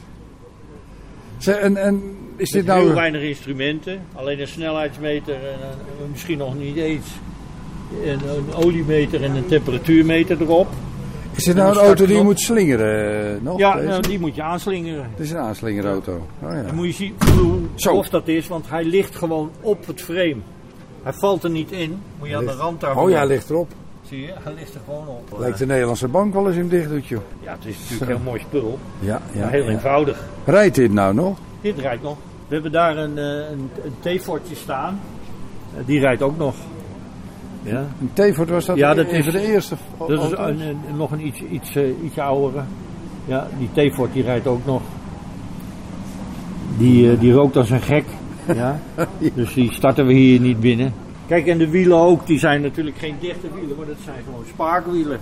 [1.38, 2.02] Zeg, en, en
[2.36, 2.96] is dit Met heel nou...
[2.96, 5.40] weinig instrumenten, alleen een snelheidsmeter en
[6.04, 7.06] een- misschien nog niet eens.
[8.06, 10.68] En een oliemeter en een temperatuurmeter erop.
[11.36, 13.26] Is dit nou een een auto die je moet slingeren?
[13.36, 13.58] eh, nog?
[13.60, 15.04] Ja, nou, die moet je aanslingeren.
[15.12, 16.28] Het is een aanslingerauto.
[16.42, 16.62] Oh, ja.
[16.64, 20.36] Dan moet je zien hoe grof dat is, want hij ligt gewoon op het frame.
[21.04, 23.04] Hij valt er niet in, moet je aan de rand daarvan.
[23.04, 23.72] Oh ja, hij ligt erop.
[24.08, 25.38] Zie je, hij ligt er gewoon op.
[25.40, 27.22] Lijkt de Nederlandse bank wel eens hem dicht doet, joh.
[27.42, 28.80] Ja, het is natuurlijk een heel mooi spul.
[29.00, 29.40] Ja, ja.
[29.42, 29.70] maar heel ja.
[29.70, 30.24] eenvoudig.
[30.46, 31.38] Rijdt dit nou nog?
[31.62, 32.18] Dit rijdt nog.
[32.48, 35.00] We hebben daar een, eh, een, een T-fortje staan.
[35.78, 36.56] Eh, die rijdt ook nog.
[37.62, 37.86] Ja.
[38.02, 41.26] Een T-Ford was dat, Ja, dat is- de eerste Dat is een, een- nog een
[41.26, 42.64] iets, iets, eh, iets oudere.
[43.26, 44.82] Ja, die T-fort die rijdt ook nog.
[46.78, 48.06] Die, eh, die rookt als een gek.
[48.48, 48.80] Ja.
[49.36, 50.94] Dus die starten we hier niet binnen.
[51.28, 54.44] Kijk, en de wielen ook, die zijn natuurlijk geen dichte wielen, maar dat zijn gewoon
[54.48, 55.20] spaakwielen.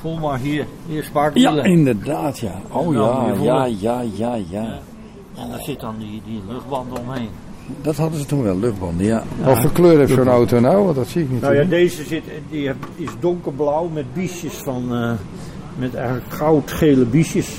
[0.00, 1.54] Voel maar hier, hier spaakwielen.
[1.54, 2.60] Ja, inderdaad, ja.
[2.68, 4.78] Oh ja, ja, ja, ja, ja.
[5.34, 7.28] En daar zit dan die, die luchtband omheen.
[7.80, 9.22] Dat hadden ze toen wel, luchtbanden, ja.
[9.44, 10.84] Wat voor kleur heeft zo'n auto nou?
[10.84, 11.40] Want dat zie ik niet.
[11.40, 15.12] Nou ja, deze zit, die is donkerblauw met biesjes van, eh,
[15.78, 17.58] met eigenlijk goudgele biesjes.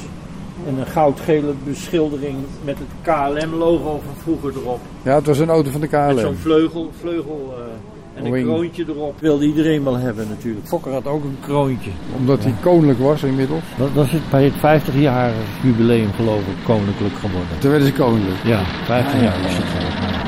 [0.67, 4.79] En een goudgele beschildering met het KLM-logo van vroeger erop.
[5.03, 6.35] Ja, het was een auto van de Met zo'n KLM.
[6.35, 9.19] vleugel, vleugel eh, en een kroontje erop.
[9.19, 10.67] Wilde iedereen wel hebben natuurlijk.
[10.67, 11.91] Fokker had ook een kroontje.
[12.17, 13.63] Omdat hij koninklijk was inmiddels.
[13.77, 17.59] Dat, dat is bij het 50-jarig jubileum geloof ik koninklijk geworden.
[17.59, 18.43] Toen werden ze koninklijk.
[18.43, 19.51] Ja, 50 Ja, jaar het.
[19.51, 20.21] ja.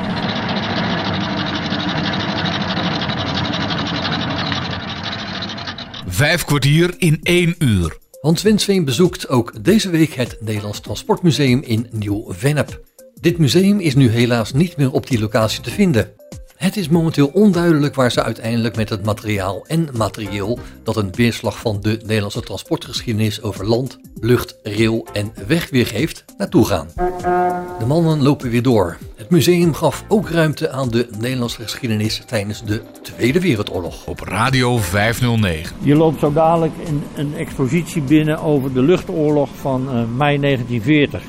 [6.08, 7.98] Vijf kwartier in één uur.
[8.26, 12.82] Hans Winsveen bezoekt ook deze week het Nederlands Transportmuseum in Nieuw-Vennep.
[13.22, 16.12] Dit museum is nu helaas niet meer op die locatie te vinden.
[16.56, 21.60] Het is momenteel onduidelijk waar ze uiteindelijk met het materiaal en materieel dat een weerslag
[21.60, 26.88] van de Nederlandse transportgeschiedenis over land, lucht, rail en weg weergeeft naartoe gaan.
[27.80, 28.98] De mannen lopen weer door.
[29.16, 34.06] Het museum gaf ook ruimte aan de Nederlandse geschiedenis tijdens de Tweede Wereldoorlog.
[34.06, 35.76] Op Radio 509.
[35.80, 41.22] Je loopt zo dadelijk een, een expositie binnen over de luchtoorlog van eh, mei 1940.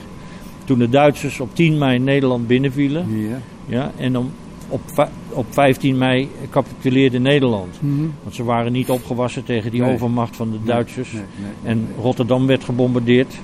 [0.64, 3.06] Toen de Duitsers op 10 mei Nederland binnenvielen.
[3.06, 3.40] Hier.
[3.66, 4.30] Ja, en dan
[4.68, 7.78] op, op 15 mei capituleerde Nederland.
[8.22, 9.92] Want ze waren niet opgewassen tegen die Nee.
[9.94, 11.12] overmacht van de Duitsers.
[11.12, 11.22] Nee,
[11.62, 11.72] nee.
[11.72, 13.34] En Rotterdam werd gebombardeerd.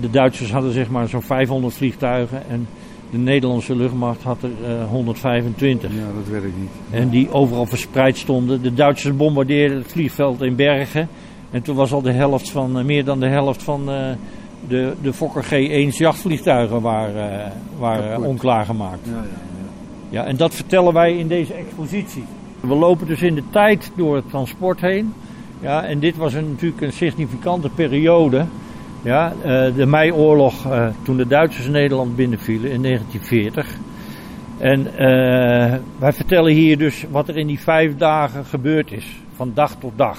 [0.00, 2.66] De Duitsers hadden zeg maar zo'n 500 vliegtuigen en
[3.10, 5.90] de Nederlandse luchtmacht had er eh, 125.
[5.90, 6.70] Ja, dat werkt niet.
[6.90, 8.62] En die overal verspreid stonden.
[8.62, 11.08] De Duitsers bombardeerden het vliegveld in Bergen.
[11.50, 14.10] En toen was al de helft van, eh, meer dan de helft van eh,
[14.68, 19.06] de, de Fokker G1's jachtvliegtuigen waren, eh, waren onklaargemaakt.
[19.06, 19.51] Ja, ja,
[20.12, 20.24] ja.
[20.24, 22.24] En dat vertellen wij in deze expositie.
[22.60, 25.14] We lopen dus in de tijd door het transport heen.
[25.60, 28.44] Ja, en dit was een, natuurlijk een significante periode.
[29.02, 33.76] Ja, eh, de meioorlog, eh, toen de Duitsers Nederland binnenvielen in 1940.
[34.58, 39.50] En eh, wij vertellen hier dus wat er in die vijf dagen gebeurd is, van
[39.54, 40.18] dag tot dag.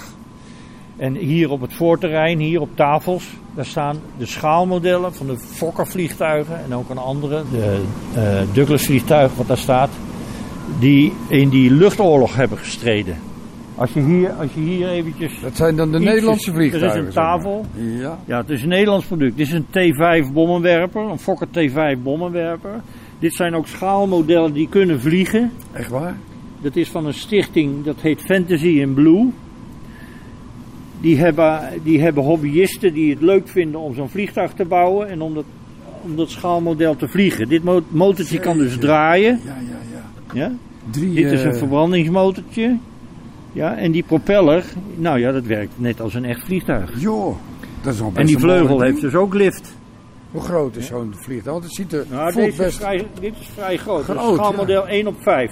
[0.97, 5.87] En hier op het voorterrein, hier op tafels, daar staan de schaalmodellen van de Fokker
[5.87, 7.81] vliegtuigen en ook een andere, de
[8.15, 9.89] eh, Douglas vliegtuig wat daar staat,
[10.79, 13.17] die in die luchtoorlog hebben gestreden.
[13.75, 15.31] Als je hier, als je hier eventjes...
[15.41, 17.03] Dat zijn dan de Ietsjes- Nederlandse er is een vliegtuigen.
[17.13, 17.23] zeg maar.
[17.35, 17.65] tafel.
[17.75, 18.19] Ja.
[18.25, 19.37] Ja, het is een Nederlands product.
[19.37, 22.81] Dit is een T5 bommenwerper, een Fokker T5 bommenwerper.
[23.19, 25.51] Dit zijn ook schaalmodellen die kunnen vliegen.
[25.71, 26.15] Echt waar?
[26.61, 29.31] Dat is van een stichting, dat heet Fantasy in Blue.
[31.03, 35.21] Die hebben, die hebben hobbyisten die het leuk vinden om zo'n vliegtuig te bouwen en
[35.21, 35.43] om dat,
[36.01, 37.49] om dat schaalmodel te vliegen.
[37.49, 39.39] Dit mo- motortje kan dus draaien.
[39.45, 39.77] Ja, ja,
[40.33, 40.41] ja.
[40.41, 40.51] Ja?
[40.91, 42.77] Drie, Dit is een eh, verbrandingsmotortje.
[43.51, 44.63] Ja, en die propeller,
[44.95, 47.01] nou ja, dat werkt net als een echt vliegtuig.
[47.01, 47.35] Joh,
[47.81, 49.75] dat is nog best En die vleugel heeft dus ook lift.
[50.31, 51.51] Hoe groot is zo'n vliegtuig?
[51.53, 52.77] Want het ziet er Nou, voelt deze is best...
[52.77, 54.03] vrij, dit is vrij groot.
[54.03, 55.51] Schaalmodel 1 op 5.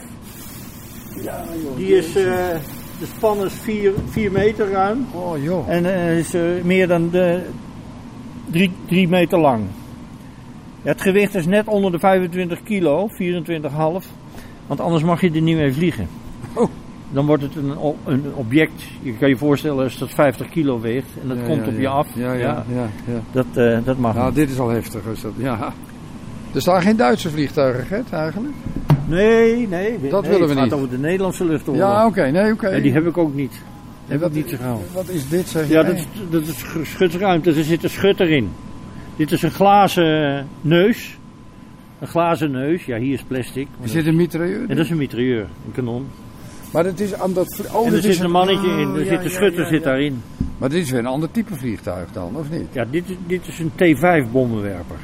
[1.23, 1.77] Ja, joh.
[1.77, 2.55] Die is, eh,
[3.01, 5.05] de span is 4, 4 meter ruim.
[5.11, 5.69] Oh joh.
[5.69, 7.41] En eh, is eh, meer dan de
[8.87, 9.63] 3 meter lang.
[10.81, 14.07] Ja, het gewicht is net onder de 25 kilo, 24,5.
[14.67, 16.07] Want anders mag je er niet mee vliegen.
[16.53, 16.69] Oh.
[17.11, 21.09] Dan wordt het een, een object, je kan je voorstellen als dat 50 kilo weegt
[21.21, 22.07] en dat Ja, komt ja, op je af.
[22.13, 22.89] Ja, ja, ja.
[23.31, 24.35] Dat, eh, dat mag Nou, niet.
[24.35, 25.01] dit is al heftig.
[25.13, 25.73] Is dat, ja.
[26.53, 28.53] Er staan geen Duitse vliegtuigen, Gert, eigenlijk?
[29.12, 29.97] Nee, nee.
[30.10, 30.74] Dat nee, willen we het gaat niet.
[30.74, 31.82] over de Nederlandse luchtoorlog.
[31.84, 32.26] Ja, oké.
[32.32, 32.69] Nee, oké.
[32.69, 33.62] Nee, die heb ik ook niet.
[34.08, 34.82] Heb wat, ik niet gauw.
[34.93, 37.50] wat is dit, zeg Ja, dat is, dat is sch- schutsruimte.
[37.54, 38.50] Er zit een schutter in.
[39.15, 41.17] Dit is een glazen neus.
[42.00, 42.86] Een glazen neus.
[42.86, 43.67] Ja, hier is plastic.
[43.82, 46.08] Er zit een mitrailleur En dat is een mitrailleur, een kanon.
[46.74, 47.62] Maar het is aan dat...
[47.74, 48.88] Oh, en er is zit een mannetje in.
[48.88, 50.21] oh, Er ja, zit een schutter ja, zit daarin.
[50.58, 52.67] Maar dit is weer een ander type vliegtuig dan, of niet?
[52.71, 54.95] Ja, dit, is- dit is een T5 bommenwerper.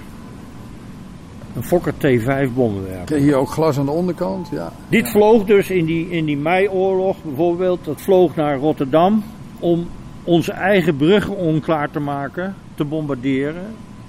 [1.57, 3.17] Een Fokker T5 bommenwerper.
[3.17, 4.71] Hier ook glas aan de onderkant, ja.
[4.89, 7.85] Dit vloog dus in die, in die mei-oorlog bijvoorbeeld.
[7.85, 9.23] Dat vloog naar Rotterdam
[9.59, 9.87] om
[10.23, 13.63] onze eigen bruggen onklaar te maken, te bombarderen.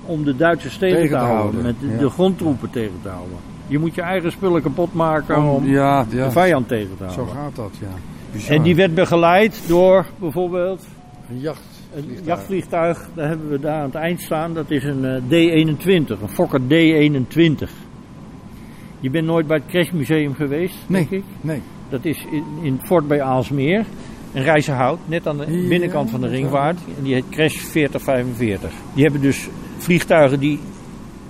[0.07, 1.99] Om de Duitsers tegen, Tegen te te houden, houden, met de, ja.
[1.99, 3.37] de grondtroepen tegen te houden.
[3.67, 6.31] Je moet je eigen spullen kapot maken Om- om ja, de ja.
[6.31, 7.35] vijand tegen te Zo houden.
[7.35, 7.87] gaat dat, ja.
[8.33, 8.57] Bizar.
[8.57, 10.87] En die werd begeleid door bijvoorbeeld
[11.31, 11.78] Een jacht.
[11.94, 13.09] Een jachtvliegtuig.
[13.14, 14.55] Daar hebben we daar aan het eind staan.
[14.55, 17.70] Dat is een eh, D21, een Fokker D21.
[19.01, 21.09] Je bent nooit bij het Crashmuseum geweest, Nee.
[21.09, 21.29] denk ik?
[21.40, 21.62] Nee.
[21.88, 23.85] Dat is in, in Fort bij Aalsmeer.
[24.33, 26.79] Een Rijzenhout, net aan de Ja, binnenkant van de ringvaart.
[26.96, 28.70] En die heet Crash 4045.
[28.94, 29.48] Die hebben dus
[29.79, 30.59] vliegtuigen die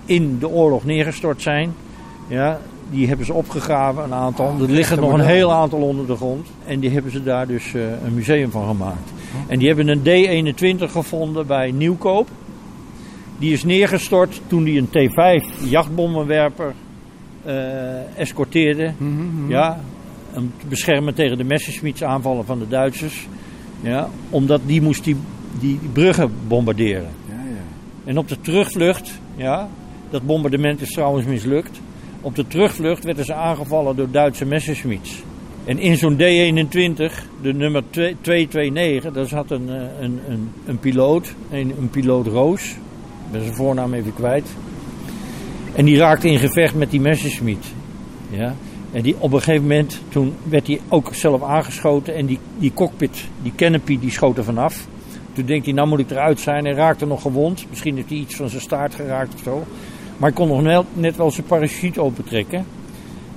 [0.04, 1.72] in de oorlog neergestort zijn.
[2.26, 4.46] Ja, die hebben ze opgegraven, een aantal.
[4.46, 6.46] Oh, er liggen nog een heel aantal onder de grond.
[6.66, 9.12] En die hebben ze daar dus eh, een museum van gemaakt.
[9.46, 12.28] En die hebben een D21 gevonden bij Nieuwkoop.
[13.38, 16.74] Die is neergestort toen die een T5 jachtbommenwerper
[17.44, 18.92] eh, escorteerde.
[18.96, 19.80] Mhm, Ja,
[20.34, 23.26] om te beschermen tegen de Messerschmitts aanvallen van de Duitsers.
[23.80, 25.16] Ja, omdat die moest die,
[25.60, 27.08] die bruggen bombarderen.
[27.28, 27.62] Ja, ja.
[28.04, 29.68] En op de terugvlucht, ja,
[30.10, 31.80] dat bombardement is trouwens mislukt.
[32.20, 35.22] Op de terugvlucht werden ze aangevallen door Duitse Messerschmitts.
[35.68, 37.86] En in zo'n D21, de nummer 2-
[38.20, 42.70] 229, daar zat een, eh, een, een, een piloot, een, een piloot Roos.
[42.70, 44.48] Ik ben zijn voornaam even kwijt.
[45.74, 47.66] En die raakte in gevecht met die Messerschmitt.
[48.30, 48.54] Ja.
[48.92, 52.14] En die, op een gegeven moment, toen werd hij ook zelf aangeschoten.
[52.14, 54.86] En die, die cockpit, die canopy, die schoot er vanaf.
[55.32, 56.64] Toen denkt hij, nou moet ik eruit zijn.
[56.64, 57.66] Hij raakte nog gewond.
[57.70, 59.64] Misschien heeft hij iets van zijn staart geraakt of zo.
[60.16, 62.64] Maar hij kon nog net, net wel zijn parachute opentrekken.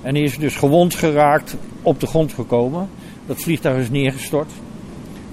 [0.01, 2.89] En hij is dus gewond geraakt op de grond gekomen.
[3.25, 4.51] Dat vliegtuig is neergestort.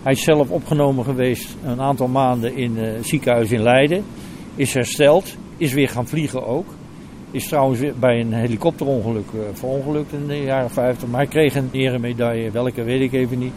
[0.02, 4.04] Hij is zelf opgenomen geweest een aantal maanden in het ziekenhuis in Leiden.
[4.54, 5.36] Is hersteld.
[5.56, 6.66] Is weer gaan vliegen ook.
[7.30, 11.08] Is trouwens weer bij een helikopterongeluk uh, verongelukt in de jaren 50.
[11.08, 13.54] Maar hij kreeg een eremedaille, welke weet ik even niet,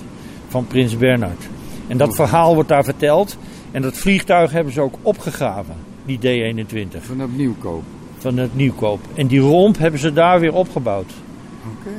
[0.48, 1.50] van Prins Bernhard.
[1.88, 3.38] En dat verhaal wordt daar verteld.
[3.72, 7.02] En dat vliegtuig hebben ze ook opgegraven, die D-21.
[7.02, 7.84] Van het nieuwkoop.
[8.22, 9.00] Van het nieuwkoop.
[9.14, 11.14] En die romp hebben ze daar weer opgebouwd.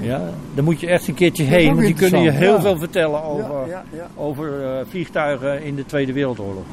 [0.01, 3.23] Ja, daar moet je echt een keertje heen, want die kunnen je heel veel vertellen
[3.25, 4.09] over, Ja, ja, ja.
[4.15, 6.65] over eh, vliegtuigen in de Tweede Wereldoorlog.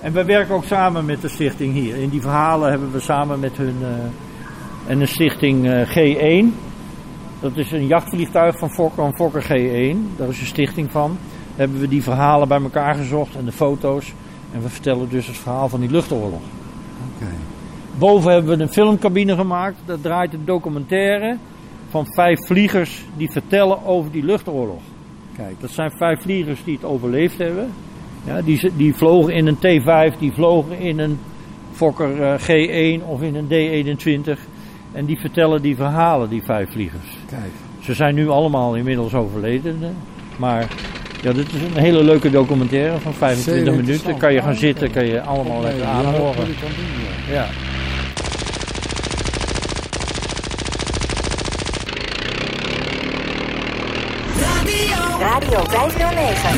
[0.00, 1.96] En wij werken ook samen met de stichting hier.
[1.96, 6.46] In die verhalen hebben we samen met hun eh, en de stichting eh, G1.
[7.40, 10.16] Dat is een jachtvliegtuig van Fokker, Fokker G1.
[10.16, 11.18] Daar is een stichting van.
[11.56, 14.12] Hebben we die verhalen bij elkaar gezocht en de foto's.
[14.52, 16.40] En we vertellen dus het verhaal van die luchtoorlog.
[17.14, 17.30] Oké.
[17.98, 19.76] Boven hebben we een filmcabine gemaakt.
[19.84, 21.36] Daar draait een documentaire
[21.90, 24.80] van vijf vliegers die vertellen over die luchtoorlog.
[25.36, 25.60] Kijk.
[25.60, 27.70] Dat zijn vijf vliegers die het overleefd hebben.
[28.24, 31.18] Ja, die, die vlogen in een T5, die vlogen in een
[31.72, 34.38] Fokker eh, G1 of in een D21.
[34.92, 37.16] En die vertellen die verhalen, die vijf vliegers.
[37.26, 37.52] Kijk.
[37.80, 39.96] Ze zijn nu allemaal inmiddels overleden.
[40.36, 40.66] Maar
[41.22, 44.16] ja, dit is een hele leuke documentaire van 25 Zeer minuten.
[44.16, 46.46] Kan je gaan zitten, kan je allemaal lekker ja, dat aanhoren.
[46.46, 47.71] moet
[55.32, 55.38] ja.
[55.38, 55.38] Ja.
[55.38, 56.52] Radio 509.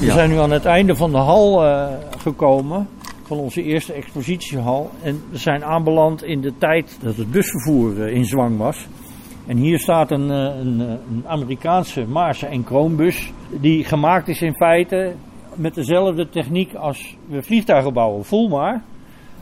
[0.00, 1.86] We zijn nu aan het einde van de hal eh,
[2.18, 2.88] gekomen,
[3.22, 4.90] van onze eerste expositiehal.
[5.02, 8.86] En we zijn aanbeland in de tijd dat het busvervoer eh, in zwang was.
[9.46, 14.54] En hier staat een, eh, een, een Amerikaanse Maarse en Kroonbus, die gemaakt is in
[14.54, 15.14] feite
[15.54, 18.24] met dezelfde techniek als we vliegtuigen bouwen.
[18.24, 18.82] Voel maar.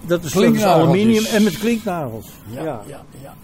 [0.01, 2.31] Dat is, aluminium en met klinknagels.
[2.51, 3.35] Ja, ja, ja, ja.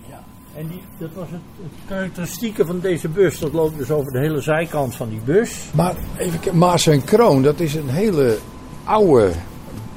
[0.56, 3.38] En die, dat was het, het karakteristieke van deze bus.
[3.38, 5.64] Dat loopt dus over de hele zijkant van die bus.
[5.74, 8.36] Maar even Maas en Kroon, dat is een hele
[8.84, 9.30] oude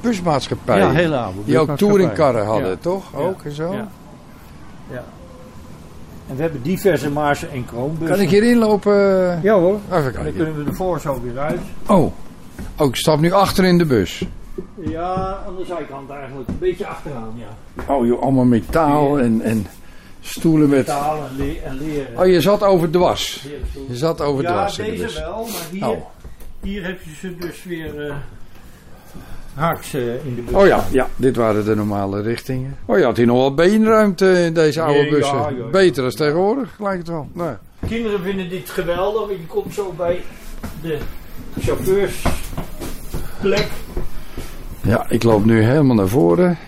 [0.00, 0.78] busmaatschappij.
[0.78, 2.76] Ja, hele oude Die ook touringkarren hadden, Ja.
[2.80, 3.12] toch?
[3.12, 3.18] Ja.
[3.18, 3.72] Ook en zo?
[3.72, 3.88] Ja.
[4.90, 5.04] ja.
[6.28, 8.16] En we hebben diverse Maarsen en Kroonbussen.
[8.16, 8.94] Kan ik hierin lopen?
[9.42, 9.78] Ja hoor.
[9.92, 11.60] Even dan kunnen we ervoor zo weer uit.
[11.86, 12.12] Oh.
[12.76, 14.24] oh, ik stap nu achter in de bus.
[14.80, 16.48] Ja, aan de zijkant eigenlijk.
[16.48, 17.84] Een beetje achteraan, ja.
[17.94, 19.66] Oh joh, allemaal metaal en, en
[20.28, 20.78] stoelen met...
[20.86, 22.18] Metaal en, le en leren.
[22.18, 23.42] Oh, je zat over stoelen.
[23.88, 26.04] Je zat over ja, in de deze wel, maar hier, Oh.
[26.62, 28.14] hier heb je ze dus weer eh,
[29.54, 30.54] haaks eh, in de bus.
[30.54, 32.76] Oh ja, ja, dit waren de normale richtingen.
[32.84, 35.36] Oh, je had hier nog wel beenruimte in deze oude Nee, bussen.
[35.36, 35.64] ja, ja, ja.
[35.70, 37.28] Beter dan tegenwoordig, lijkt het wel.
[37.32, 37.54] Nee.
[37.88, 40.22] Kinderen vinden dit geweldig, je komt zo bij
[40.82, 40.98] de
[41.60, 43.68] chauffeursplek.
[44.82, 46.58] Ja, ik loop nu helemaal naar voren.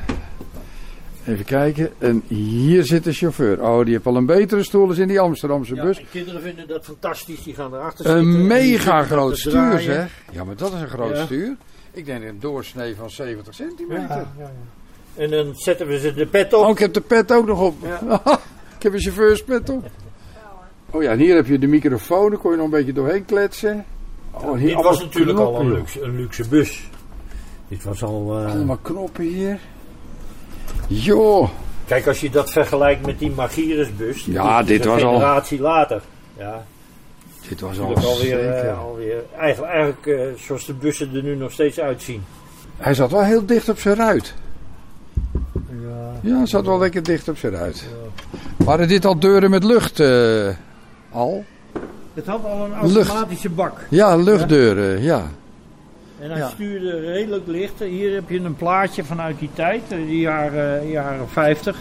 [1.27, 1.91] Even kijken.
[1.99, 3.63] En hier zit de chauffeur.
[3.63, 5.99] Oh, die heeft al een betere stoel als in die Amsterdamse Ja, bus.
[5.99, 8.23] en kinderen vinden dat fantastisch, die gaan erachter zitten.
[8.25, 10.11] Een mega groot stuur, zeg.
[10.33, 11.25] Ja, maar dat is een groot Ja.
[11.25, 11.57] stuur.
[11.93, 14.09] Ik denk een doorsnee van 70 centimeter.
[14.09, 14.51] Ja, ja, ja.
[15.15, 16.65] En dan zetten we ze de pet op.
[16.65, 17.75] Oh, ik heb de pet ook nog op.
[17.83, 18.21] Ja.
[18.77, 19.89] ik heb een chauffeurspet op.
[20.91, 22.31] Oh ja, en hier heb je de microfoon.
[22.31, 23.85] Daar kon je nog een beetje doorheen kletsen.
[24.31, 26.89] Oh, hier Dit was natuurlijk al een luxe, een luxe bus.
[27.69, 28.39] Dit was al...
[28.39, 29.59] eh, Allemaal knoppen hier.
[30.93, 31.49] Joh.
[31.87, 34.25] Kijk, als je dat vergelijkt met die Magirusbus.
[34.25, 36.01] Ja, dit een was al- generatie later.
[36.39, 36.65] Ja,
[37.49, 41.53] Dit was al alweer, eh, alweer eigenlijk, eigenlijk eh, zoals de bussen er nu nog
[41.53, 42.23] steeds uitzien.
[42.77, 44.35] Hij zat wel heel dicht op zijn ruit.
[45.83, 46.13] Ja.
[46.23, 47.85] Ja, hij zat wel lekker dicht op zijn ruit.
[48.57, 50.49] Waren dit al deuren met lucht eh,
[51.11, 51.45] al?
[52.15, 53.09] Het had al een Lucht.
[53.09, 53.81] automatische bak.
[53.89, 55.31] Ja, luchtdeuren, ja.
[56.21, 56.49] En hij Ja.
[56.49, 57.79] stuurde redelijk licht.
[57.79, 61.77] Hier heb je een plaatje vanuit die tijd, eh, die jaren, jaren 50.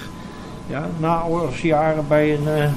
[0.68, 2.70] Ja, naoorlogsjaren bij een, eh,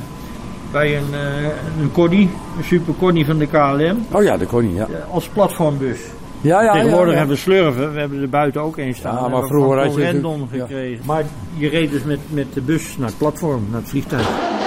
[0.72, 1.44] bij een, eh,
[1.81, 4.07] een Connie, een Super Connie van de KLM.
[4.12, 4.87] Oh ja, kon niet, ja.
[4.87, 6.01] eh, Als platformbus.
[6.40, 7.18] Ja, ja, Tegenwoordig ja, ja.
[7.18, 9.14] hebben we slurven, we hebben er buiten ook een staan.
[9.14, 10.46] Ja, maar vroeger had je ja.
[10.51, 11.05] gekregen.
[11.07, 11.25] Maar
[11.57, 14.61] je reed dus met, met de bus naar het platform, naar het vliegtuig.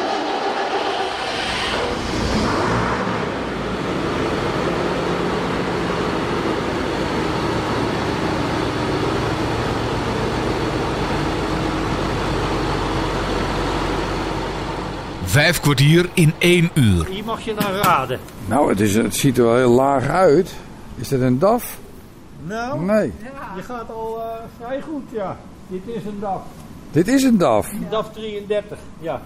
[15.36, 17.06] Vijf kwartier in één uur.
[17.06, 18.20] Hier mag je dan raden.
[18.48, 20.56] Nou, het, is, het ziet er wel heel laag uit.
[20.96, 21.78] Is dat een DAF?
[22.44, 23.14] Nou, Nee.
[23.56, 24.26] je gaat al eh,
[24.60, 25.38] vrij goed, ja.
[25.68, 26.42] Dit is een DAF.
[26.92, 27.72] Dit is een DAF.
[27.90, 29.22] DAF 33, ja.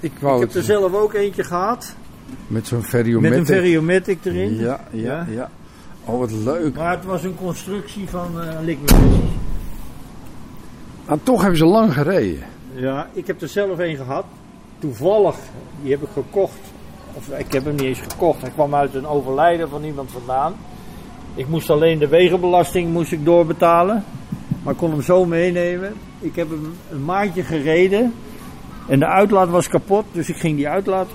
[0.00, 1.94] Ik wou Ik heb er zelf ook eentje gehad.
[2.46, 3.38] met zo'n Met variometer.
[3.38, 4.54] een variomatic erin.
[4.56, 5.26] Ja, ja, Ja.
[5.30, 5.50] ja.
[6.04, 6.74] Oh, wat leuk.
[6.76, 9.22] Maar het was een constructie van eh Lickman.
[11.06, 12.42] En toch hebben ze lang gereden.
[12.74, 14.24] Ja, ik heb er zelf een gehad.
[14.82, 15.36] Toevallig,
[15.82, 16.60] die heb ik gekocht.
[17.14, 18.40] Of ik heb hem niet eens gekocht.
[18.40, 20.54] Hij kwam uit een overlijden van iemand vandaan.
[21.34, 24.04] Ik moest alleen de wegenbelasting moest ik doorbetalen.
[24.62, 25.92] Maar ik kon hem zo meenemen.
[26.20, 28.14] Ik heb hem een maandje gereden.
[28.88, 30.04] En de uitlaat was kapot.
[30.12, 31.08] Dus ik ging die uitlaat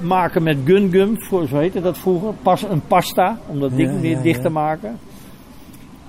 [0.00, 1.16] maken met gungum.
[1.18, 2.32] Voor, zo heette dat vroeger.
[2.42, 3.38] Pas, een pasta.
[3.46, 4.42] Om dat ding Ja, weer ja, dicht ja.
[4.42, 4.98] te maken.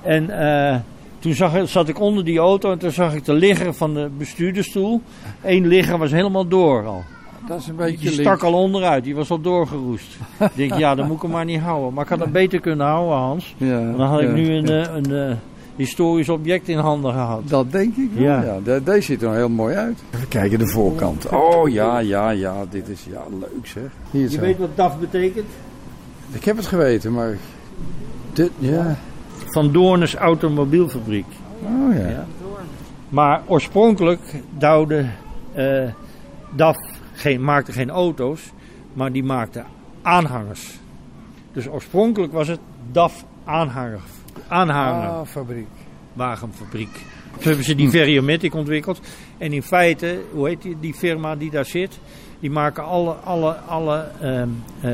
[0.02, 0.80] En eh,
[1.26, 2.72] toen zag, zat ik onder die auto.
[2.72, 5.02] En toen zag ik de ligger van de bestuurdersstoel.
[5.44, 7.04] Eén ligger was helemaal door al.
[7.48, 9.04] Dat is een Die beetje stak al onderuit.
[9.04, 10.18] Die was al doorgeroest.
[10.40, 11.94] ik denk, ja, dan moet ik hem maar niet houden.
[11.94, 13.56] Maar ik had hem beter kunnen houden, Hans.
[13.58, 14.88] Ja, Dan had ik ja, nu een, ja.
[14.88, 15.36] eh, een eh,
[15.76, 17.42] historisch object in handen gehad.
[17.46, 18.44] Dat denk ik wel, Ja.
[18.44, 18.58] ja.
[18.64, 20.04] De- Deze ziet er heel mooi uit.
[20.16, 21.30] Even kijken, de voorkant.
[21.30, 22.66] Oh ja, ja, ja.
[22.70, 23.84] Dit is ja, leuk zeg.
[24.12, 24.40] Hier Je zo.
[24.40, 25.48] weet wat DAF betekent?
[26.32, 27.38] Ik heb het geweten, maar...
[28.34, 28.98] Dit, ja.
[29.56, 31.26] Van Doornes Automobielfabriek.
[31.64, 32.08] Oh ja.
[32.08, 32.26] Ja.
[33.10, 34.22] Maar oorspronkelijk
[34.58, 35.06] douwde
[35.54, 35.84] eh,
[36.56, 36.76] DAF
[37.14, 38.52] geen, maakte geen auto's,
[38.94, 39.64] maar die maakte
[40.02, 40.80] aanhangers.
[41.54, 42.60] Dus oorspronkelijk was het
[42.92, 44.00] DAF aanhanger,
[44.48, 45.68] Ah, fabriek.
[46.18, 46.94] aanhangerwagenfabriek.
[47.32, 49.02] Toen hebben ze die Variomatic ontwikkeld.
[49.38, 52.00] En in feite, hoe heet die, die firma die daar zit?
[52.40, 54.50] Die maken alle, alle, alle ehm,
[54.82, 54.92] eh,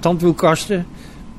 [0.00, 0.86] tandwielkasten.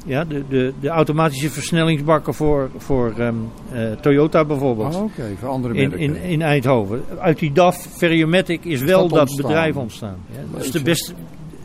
[0.05, 3.35] Ja, de, de, de automatische versnellingsbakken voor, voor ehm,
[3.71, 4.95] eh, Toyota bijvoorbeeld.
[4.95, 5.99] Oh, Oké, voor andere merken.
[5.99, 7.03] in, in Eindhoven.
[7.19, 9.45] Uit die DAF Variomatic is wel dat ontstaan?
[9.47, 10.15] bedrijf ontstaan.
[10.31, 11.13] Ja, dat is de beste,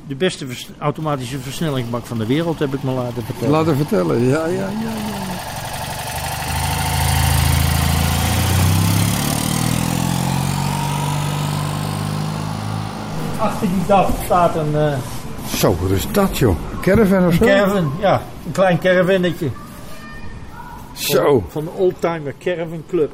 [0.07, 3.51] de beste vers- automatische versnellingsbak van de wereld, heb ik me laten vertellen.
[3.51, 4.21] Laat het vertellen.
[4.25, 4.69] Ja, ja, ja.
[4.69, 5.35] ja.
[13.39, 14.93] Achter die DAF staat een eh,
[15.47, 16.57] Zo, wat is dat joh?
[16.81, 17.45] Caravan of zo?
[17.45, 17.93] caravan.
[18.01, 19.49] Ja, een klein caravannetje.
[20.93, 21.45] Zo.
[21.49, 23.11] Van de Oldtimer Caravan Club.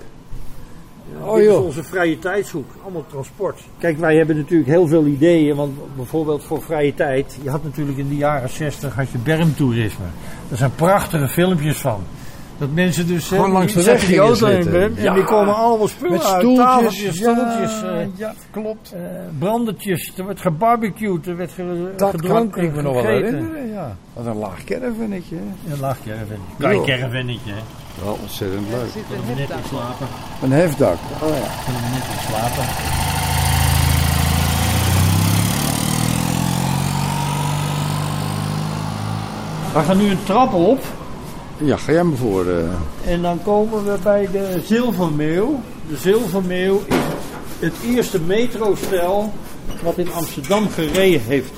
[1.18, 2.70] Ja, Oh, dit is onze vrije tijdshoek.
[2.82, 3.60] Allemaal transport.
[3.78, 5.56] Kijk, wij hebben natuurlijk heel veel ideeën.
[5.56, 7.38] Want bijvoorbeeld voor vrije tijd.
[7.42, 10.04] Je had natuurlijk in de jaren 60 had je bermtoerisme.
[10.48, 12.02] Daar zijn prachtige filmpjes van.
[12.62, 15.14] Dat mensen dus Gewoon hè, langs de weg die auto in En Ja.
[15.14, 16.40] die komen allemaal spullen Met uit.
[16.40, 16.64] stoeltjes.
[16.66, 17.80] Tafeltjes, stoeltjes.
[17.80, 18.92] Ja, eh, ja, klopt.
[18.92, 19.00] eh,
[19.38, 20.12] brandertjes.
[20.16, 21.26] Er werd gebarbecued.
[21.26, 22.50] Er werd ge- Dat gedronken.
[22.50, 23.96] kan ik me nog wel herinneren, ja.
[24.12, 25.36] Wat een laag caravannetje.
[25.36, 25.72] hè.
[25.72, 26.36] Een laag caravan.
[26.58, 27.60] Klein hè.
[28.04, 29.04] Wel ontzettend leuk.
[29.08, 30.06] Kunnen we net in slapen.
[30.42, 30.96] Een hefdak.
[31.22, 31.48] Oh ja.
[31.64, 32.64] Kunnen we net in slapen.
[39.72, 40.80] We gaan nu een trap op
[41.64, 42.46] Ja, ga jij voor.
[42.46, 43.12] eh.
[43.12, 45.60] en dan komen we bij de Zilvermeeuw.
[45.88, 46.96] De Zilvermeeuw is
[47.58, 49.32] het eerste metrostel
[49.82, 51.52] wat in Amsterdam gereden heeft.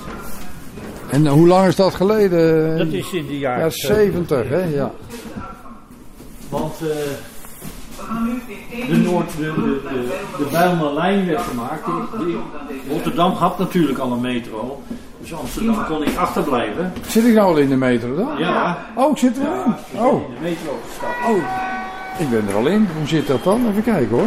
[1.10, 2.78] En hoe lang is dat geleden?
[2.78, 4.64] Dat is in de Ja, jaren 70, hè?
[4.64, 4.92] Ja.
[6.48, 6.86] Want eh,
[8.88, 11.86] de, Noord, de, de, de, de Bijlmerlijn werd gemaakt.
[12.90, 14.82] Rotterdam had natuurlijk al een metro.
[15.24, 16.92] Dus Amsterdam kon niet achterblijven.
[17.06, 18.28] Zit ik nou al in de metro dan?
[18.38, 19.74] Ja, Oh, ik zit erin.
[20.04, 21.12] Oh, in de metro gestapt.
[21.28, 21.36] oh.
[22.18, 22.88] Ik ben er al in.
[22.98, 23.68] Hoe zit dat dan?
[23.70, 24.26] Even kijken hoor.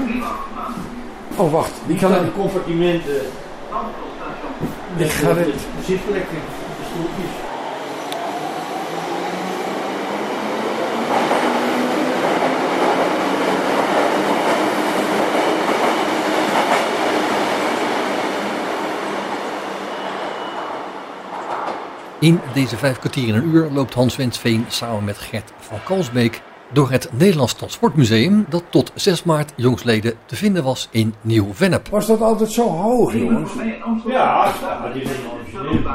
[1.35, 1.71] Oh, wacht.
[1.85, 3.21] Die Die kan de compartimenten.
[4.97, 5.53] Ik ga dit- de
[5.85, 6.37] zitplekken,
[6.79, 7.31] de stoeltjes.
[22.19, 26.41] In deze vijf kwartier in een uur loopt Hans Wensveen samen met Gert van Kalsbeek
[26.71, 31.87] door het Nederlands Transportmuseum dat tot 6 maart jongsleden te vinden was in Nieuw-Vennep.
[31.87, 33.51] Was dat altijd zo hoog, jongens?
[34.07, 35.91] Ja, maar dit is een origineel.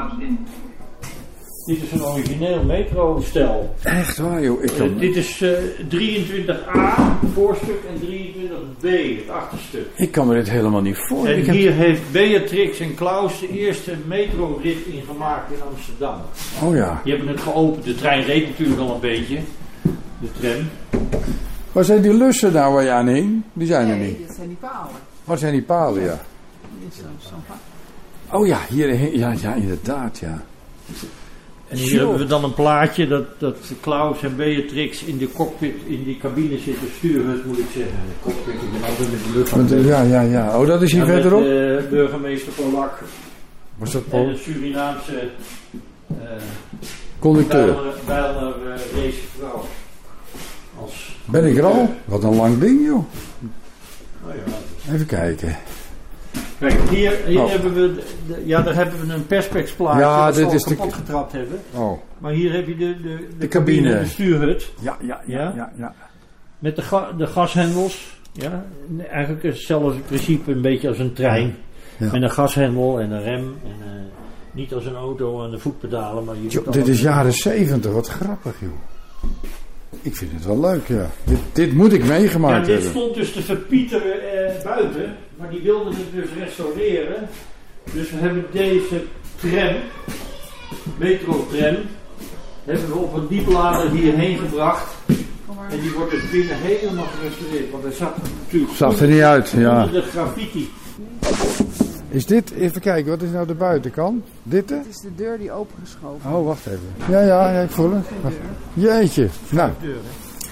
[1.65, 3.75] Dit is een origineel metrostel.
[3.83, 4.63] Echt waar, joh.
[4.63, 5.49] Ik Eh, dit is eh,
[5.89, 8.87] 23a, voorstuk, en 23b,
[9.19, 9.85] het achterstuk.
[9.95, 11.25] ik kan me dit helemaal niet voor.
[11.27, 16.15] En heb- hier heeft Beatrix en Klaus de eerste metrorit ingemaakt in Amsterdam.
[16.63, 17.01] Oh ja.
[17.03, 17.83] Die hebben het geopend.
[17.85, 19.39] De trein reed natuurlijk al een beetje.
[20.19, 20.69] De tram.
[21.71, 23.41] Waar zijn die lussen nou waar je aan hing?
[23.53, 24.17] Die zijn er Nee, niet.
[24.27, 24.91] dit zijn die palen.
[25.23, 26.19] Waar zijn die palen, ja?
[26.83, 30.43] Dit is zo'n zo'n pa- Oh ja, hier, ja, ja, inderdaad, ja.
[31.73, 31.97] En hier Zo.
[31.97, 36.17] hebben we dan een plaatje dat, dat Klaus en Beatrix in de cockpit, in die
[36.17, 36.87] cabine zitten.
[36.97, 37.93] Stuurhut moet ik zeggen.
[37.93, 39.49] De cockpit, ik ben altijd met de lucht.
[39.49, 40.59] Want, eh, ja, ja, ja.
[40.59, 41.43] Oh, dat is hier met, verderop?
[41.89, 43.01] burgemeester Polak
[43.77, 45.29] Was dat en de Surinaamse
[46.07, 46.15] eh
[47.19, 47.75] Conducteur.
[48.07, 49.65] Racevrouw.
[50.81, 51.93] Als Ben ik er al?
[52.05, 52.97] Wat een lang ding, joh.
[52.97, 53.05] Oh
[54.35, 54.93] ja.
[54.93, 55.57] Even kijken.
[56.67, 57.49] Kijk, hier, hier Oh.
[57.49, 57.93] hebben we,
[58.27, 61.59] de- ja, daar hebben we een perspex-plaatje Ja, dat we is de- kapot getrapt hebben.
[61.73, 63.99] Oh, Maar hier heb je de, de, de, cabine, cabine.
[63.99, 65.53] de stuurhut, ja, ja, ja, Ja?
[65.55, 65.71] ja.
[65.77, 65.93] ja.
[66.59, 68.17] met de, ga, de gashendels.
[68.31, 68.65] Ja,
[69.09, 71.55] eigenlijk hetzelfde principe, een beetje als een trein.
[71.97, 72.11] Ja.
[72.11, 73.55] Met een gashendel en een rem.
[73.63, 73.91] En, eh,
[74.51, 78.07] niet als een auto aan de voetpedalen, maar je Jo, dit is jaren 70, wat
[78.07, 78.69] grappig, joh.
[80.03, 81.09] Ik vind het wel leuk, ja.
[81.23, 82.91] Dit, dit moet ik Ja, meegemaakt dit hebben.
[82.91, 87.29] stond dus te verpieteren eh, buiten, maar die wilden het dus restaureren.
[87.93, 89.03] Dus we hebben deze
[89.35, 89.75] tram,
[90.97, 91.75] metro-tram,
[92.65, 94.93] hebben we op een dieplader hierheen gebracht.
[95.69, 99.49] En die wordt dus binnen helemaal gerestaureerd, want hij zat natuurlijk Zag er niet uit,
[99.57, 99.85] ja.
[99.85, 100.69] de graffiti.
[102.13, 104.23] Is dit, even kijken, wat is nou de buitenkant?
[104.43, 104.75] Dit hè?
[104.75, 106.93] Het is de deur die opengeschoven Oh, wacht even.
[107.09, 108.05] Ja, ja, ja ik voel het.
[108.73, 109.27] Jeetje.
[109.49, 109.71] Nou,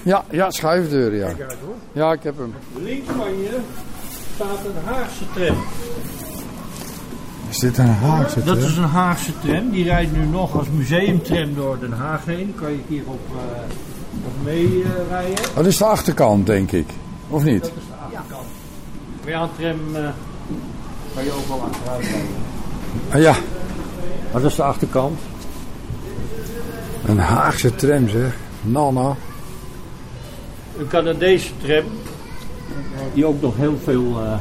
[0.02, 1.28] ja, ja, schuifdeur, ja.
[1.92, 2.54] Ja, ik heb hem.
[2.82, 3.58] Links van je
[4.34, 5.56] staat een Haagse tram.
[7.50, 8.68] Is dit een Haagse Dat tram?
[8.68, 9.70] is een Haagse tram.
[9.70, 12.54] Die rijdt nu nog als museumtram door Den Haag heen.
[12.60, 13.62] Kan je hier op, eh
[14.26, 15.44] op mee eh, rijden.
[15.54, 16.86] Dat is de achterkant, denk ik.
[17.28, 17.60] Of niet?
[17.62, 18.46] Dat is de achterkant.
[19.22, 20.08] Maar ja, een tram eh,
[21.14, 22.28] kan je ook wel achteruit rijden.
[23.10, 23.34] Ah, ja,
[24.32, 25.18] Maar dat is de achterkant.
[27.06, 28.36] een Haagse tram zeg.
[28.62, 29.16] Nana.
[30.78, 31.84] Een Canadese tram.
[33.14, 34.34] Die ook nog heel veel, eh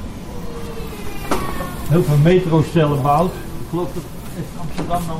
[1.89, 3.31] heel veel metrostellen bouwt.
[3.33, 4.03] Ik geloof dat
[4.35, 5.19] is Amsterdam nou.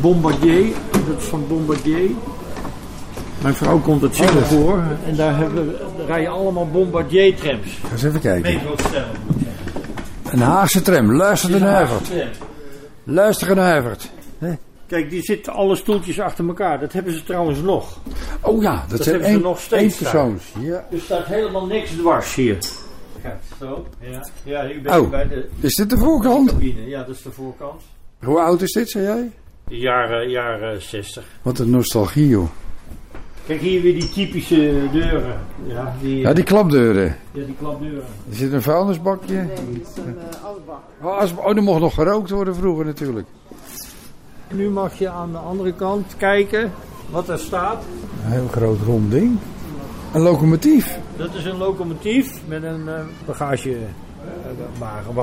[0.00, 0.66] Bombardier.
[0.90, 2.10] Dat is van Bombardier.
[3.42, 4.82] Mijn vrouw komt uit Singapore.
[5.06, 7.78] En daar, hebben, daar rijden allemaal Bombardier trams.
[7.82, 8.54] Ga eens even kijken.
[8.54, 9.08] Metrostellen.
[10.32, 11.12] Een Haagse tram.
[11.16, 12.04] Luister de Nijvert.
[12.04, 12.28] Tram.
[13.04, 14.10] Luister de Nijvert.
[14.86, 16.80] Kijk, die zitten alle stoeltjes achter elkaar.
[16.80, 17.98] Dat hebben ze trouwens nog.
[18.40, 20.42] Oh ja, dat, Dat zijn hebben ze één, nog steeds persoons.
[20.58, 20.86] Ja.
[20.92, 22.58] Er staat helemaal niks dwars hier.
[23.22, 23.86] Kijk, zo.
[24.00, 25.10] Ja, ja hier ben je Oh.
[25.10, 26.54] bij de Is dit de voorkant?
[26.86, 27.82] Ja, dat is de voorkant.
[28.24, 29.30] Hoe oud is dit, zei jij?
[29.68, 31.24] Jaren, jaren 60.
[31.42, 32.48] Wat een nostalgie, joh.
[33.50, 35.40] Kijk hier weer die typische deuren.
[35.66, 37.16] Ja, die, Ja, die klapdeuren.
[37.32, 38.04] ja, die klapdeuren.
[38.28, 39.34] Er zit een vuilnisbakje.
[39.34, 40.80] Het is een uh, oude bak.
[41.00, 43.26] Oh, als, oh, er mocht nog gerookt worden vroeger natuurlijk.
[44.48, 46.72] Nu mag je aan de andere kant kijken
[47.10, 47.84] wat er staat.
[48.24, 49.38] Een heel groot rond ding.
[50.12, 50.98] Een locomotief.
[51.16, 53.94] Dat is een locomotief met een eh, bagagewagen.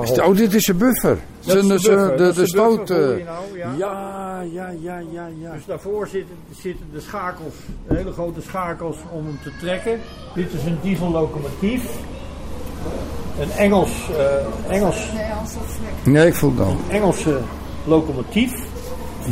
[0.00, 1.18] Het- Oh, dit is een buffer.
[1.44, 2.34] Dat is Zijn- de buffer.
[2.34, 2.90] de, stoot.
[2.90, 3.16] eh, nou,
[3.56, 3.72] ja.
[3.78, 5.52] Ja, ja, ja, ja, ja.
[5.52, 7.54] Dus daarvoor zitten, zitten de schakels,
[7.86, 10.00] hele grote schakels om hem te trekken.
[10.34, 11.82] Dit is een diesellocomotief.
[13.40, 13.90] Een Engels,
[14.68, 15.08] eh, Engels,
[16.04, 16.76] Nee, ik voel het al.
[16.88, 17.38] Engelse
[17.84, 18.52] locomotief.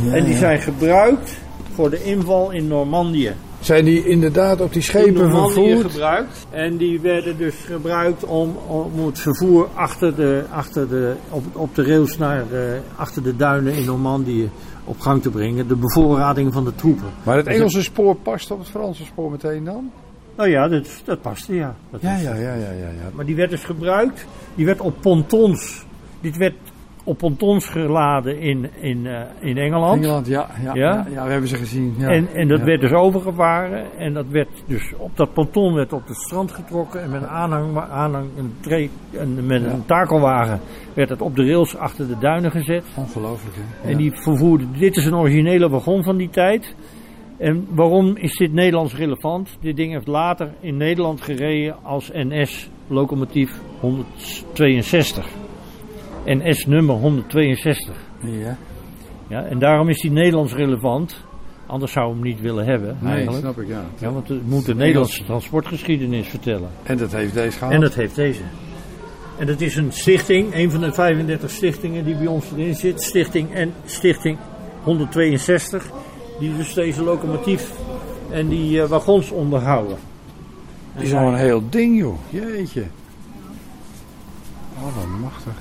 [0.03, 0.39] Ja, En die ja.
[0.39, 1.31] zijn gebruikt
[1.73, 3.33] voor de inval in Normandië.
[3.59, 5.91] Zijn die inderdaad op die schepen vervoerd?
[5.91, 6.47] gebruikt.
[6.49, 11.75] En die werden dus gebruikt om, om het vervoer achter de, achter de, op, op
[11.75, 14.49] de rails naar de, achter de duinen in Normandië
[14.83, 15.67] op gang te brengen.
[15.67, 17.07] De bevoorrading van de troepen.
[17.23, 19.91] Maar het Engelse spoor past op het Franse spoor meteen dan?
[20.37, 21.75] Nou ja, dat, dat paste ja.
[21.89, 22.89] Dat Ja, ja, ja, ja, ja.
[22.89, 23.09] ja.
[23.13, 24.25] Maar die werd dus gebruikt.
[24.55, 25.85] Die werd op pontons.
[26.21, 26.55] Dit werd
[27.07, 30.01] op pontons geladen in, in, eh, in Engeland.
[30.01, 30.93] Engeland, ja, ja, Ja?
[30.93, 31.05] ja?
[31.11, 31.95] ja, we hebben ze gezien.
[31.97, 32.07] Ja.
[32.07, 33.97] En, en dat werd dus overgevaren.
[33.97, 37.01] En dat werd dus op dat ponton werd op het strand getrokken.
[37.01, 40.59] En met een aanhang, aanhang een tre- en met een takelwagen
[40.93, 42.83] werd het op de rails achter de duinen gezet.
[42.95, 43.89] Ongelooflijk, hè?
[43.91, 44.65] En die vervoerde.
[44.71, 46.75] Dit is een originele wagon van die tijd.
[47.37, 49.57] En waarom is dit Nederlands relevant?
[49.61, 55.46] Dit ding heeft later in Nederland gereden als NS locomotief 162.
[56.27, 57.95] NS nummer 162.
[58.19, 58.57] Ja,
[59.27, 61.25] Ja, en daarom is die Nederlands relevant.
[61.65, 62.97] Anders zou we hem niet willen hebben.
[63.01, 63.39] nee, eigenlijk.
[63.39, 63.83] snap ik, ja.
[63.97, 66.69] Ja, want het moet de Nederlandse transportgeschiedenis vertellen.
[66.83, 67.73] En dat heeft deze gehad?
[67.73, 68.41] En dat heeft deze.
[69.37, 73.01] En dat is een stichting, een van de 35 stichtingen die bij ons erin zit.
[73.01, 74.37] Stichting en Stichting
[74.83, 75.89] 162.
[76.39, 77.71] Die dus deze locomotief
[78.29, 79.97] en die eh, wagons onderhouden.
[80.93, 82.17] Het is al een heel ding, joh.
[82.29, 82.83] Jeetje.
[84.77, 85.53] Oh, wat machtig.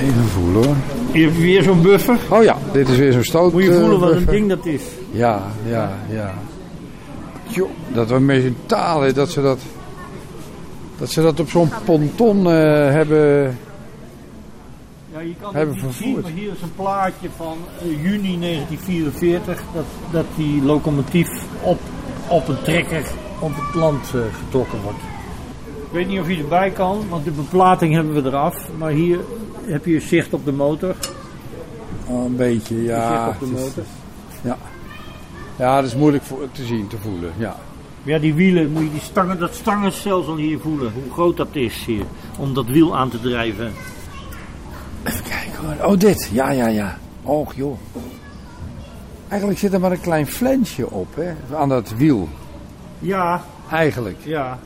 [0.00, 0.76] Even voelen, hoor.
[1.12, 2.18] Weer zo'n buffer.
[2.30, 3.52] Oh ja, dit is weer zo'n stoot.
[3.52, 4.32] Moet je eh, voelen wat een buffer.
[4.32, 4.82] ding dat is.
[5.10, 6.34] Ja, ja, ja.
[7.46, 9.58] Jo, dat we met taal, hè, dat ze dat...
[10.98, 12.52] Dat ze dat op zo'n ponton eh,
[12.90, 13.56] hebben...
[15.12, 16.22] Ja, je kan Hebben niet zien, vervoerd.
[16.22, 19.62] maar hier is een plaatje van eh, juni 1944.
[19.74, 21.28] Dat, dat die locomotief
[21.62, 21.80] op,
[22.28, 23.04] op een trekker
[23.38, 24.98] op het land eh, getrokken wordt.
[25.86, 28.68] Ik weet niet of je erbij kan, want de beplating hebben we eraf.
[28.78, 29.18] Maar hier
[29.66, 30.94] heb je zicht op de motor.
[32.06, 33.26] Oh, een beetje, ja.
[33.26, 33.84] zicht op de is- motor.
[35.56, 37.32] ja, dat is moeilijk voor, te zien, te voelen.
[37.36, 37.56] Ja.
[38.02, 40.92] Ja, die wielen, moet je die stangen, dat stangenstelsel hier voelen.
[40.92, 42.04] Hoe groot dat is hier.
[42.38, 43.72] Om dat wiel aan te drijven.
[45.04, 45.90] Even kijken hoor.
[45.92, 46.30] Oh, dit.
[46.32, 46.98] Ja, ja, ja.
[47.22, 47.78] Och, joh.
[49.28, 51.56] Eigenlijk zit er maar een klein flensje op, hè.
[51.56, 52.28] Aan dat wiel.
[52.98, 54.18] Ja, Eigenlijk.
[54.24, 54.58] ja.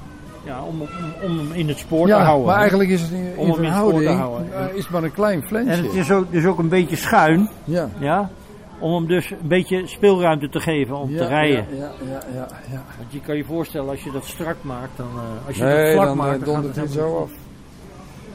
[0.45, 0.89] Ja, om, om,
[1.23, 2.47] om hem in het spoor te houden.
[2.47, 4.53] maar eigenlijk is het in, Om in hem in het spoor te houden.
[4.71, 5.73] eh, is het maar een klein flensje.
[5.73, 7.49] En het is ook, dus ook een beetje schuin.
[7.65, 7.89] Ja.
[7.99, 8.31] Ja?
[8.79, 11.67] Om hem dus een beetje speelruimte te geven om te rijden.
[11.71, 12.83] Ja, ja, ja, ja, ja.
[12.99, 15.93] Want je kan je voorstellen, als je dat strak maakt, dan, eh, als je dat
[15.93, 17.31] vlak dan maakt, eh, dan gaat het zo af.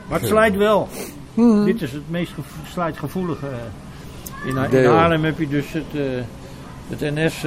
[0.09, 0.87] Maar het slijt wel.
[1.65, 3.47] Dit is het meest gevo- slijtgevoelige.
[4.45, 4.93] In, in Deel.
[4.93, 6.19] Haarlem heb je dus het,
[6.89, 7.41] het NS,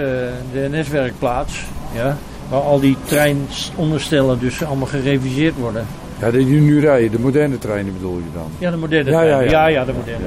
[0.52, 1.64] de NS-werkplaats.
[1.94, 2.16] Ja,
[2.49, 5.86] waar al die treinonderstellen dus allemaal gereviseerd worden.
[6.20, 8.51] Ja, die nu rijden, de moderne treinen bedoel je dan?
[8.59, 9.51] Ja, de moderne Ja, ja, trein.
[9.51, 9.51] ja.
[9.51, 10.24] ja, ja, de moderne.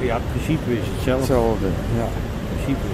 [0.00, 1.20] Ja, het principe is hetzelfde.
[1.32, 1.66] Hetzelfde,
[1.96, 2.02] ja.
[2.04, 2.86] Het principe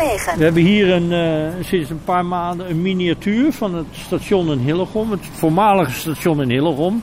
[0.00, 0.30] is hetzelfde.
[0.32, 0.38] Radio 509.
[0.38, 4.58] We hebben hier een, eh, sinds een paar maanden een miniatuur van het station in
[4.58, 5.10] Hillegom.
[5.10, 7.02] Het voormalige station in Hillegom.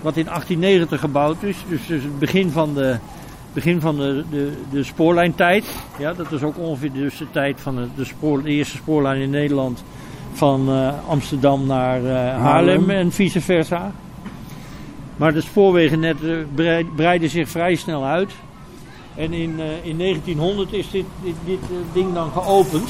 [0.00, 1.56] Wat in 1890 gebouwd is.
[1.68, 2.98] Dus, dus het begin van de,
[3.52, 5.76] begin van de, de, de spoorlijntijd.
[5.98, 9.20] Ja, dat is ook ongeveer dus de tijd van de, de, spoor, de eerste spoorlijn
[9.20, 9.84] in Nederland.
[10.32, 13.92] Van eh, Amsterdam naar eh, Haarlem, en vice versa.
[15.16, 18.32] Maar de spoorwegennet eh, brei- breidde zich vrij snel uit.
[19.20, 22.88] En in, eh, in 1900 is dit, dit, dit eh, ding dan geopend.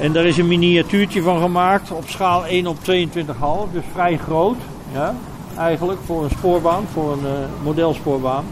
[0.00, 3.72] En daar is een miniatuurtje van gemaakt op schaal 1 op 22,5.
[3.72, 4.56] Dus vrij groot.
[4.92, 5.14] Ja,
[5.56, 8.44] eigenlijk voor een spoorbaan, voor een eh, modelspoorbaan.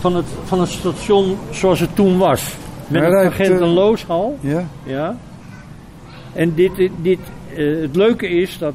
[0.00, 2.54] Van het, van het station zoals het toen was.
[2.86, 4.38] Met een agent eh, en looshal.
[4.40, 4.64] Ja?
[4.82, 5.16] Ja.
[6.32, 7.18] En dit, dit, dit,
[7.82, 8.74] het leuke is dat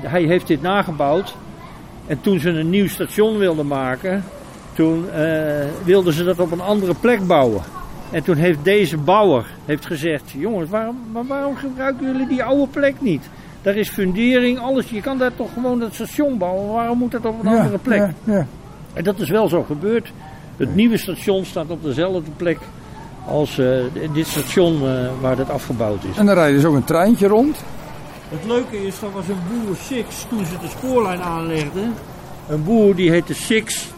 [0.00, 1.34] hij heeft dit nagebouwd.
[2.06, 4.24] En toen ze een nieuw station wilden maken,
[4.74, 5.24] toen eh,
[5.84, 7.62] wilden ze dat op een andere plek bouwen.
[8.10, 12.66] En toen heeft deze bouwer heeft gezegd, jongens, waarom, maar waarom gebruiken jullie die oude
[12.66, 13.28] plek niet?
[13.62, 14.90] Daar is fundering, alles.
[14.90, 16.72] Je kan daar toch gewoon dat station bouwen.
[16.72, 17.98] Waarom moet dat op een Ja, andere plek?
[17.98, 18.46] Ja, ja.
[18.92, 20.12] En dat is wel zo gebeurd.
[20.56, 22.58] Het nieuwe station staat op dezelfde plek
[23.26, 23.66] als eh,
[24.12, 26.16] dit station eh, waar dat afgebouwd is.
[26.16, 27.56] En dan rijden ze ook een treintje rond.
[28.28, 31.94] Het leuke is, dat was een boer Six toen ze de spoorlijn aanlegden.
[32.48, 33.92] Een boer die heette Six.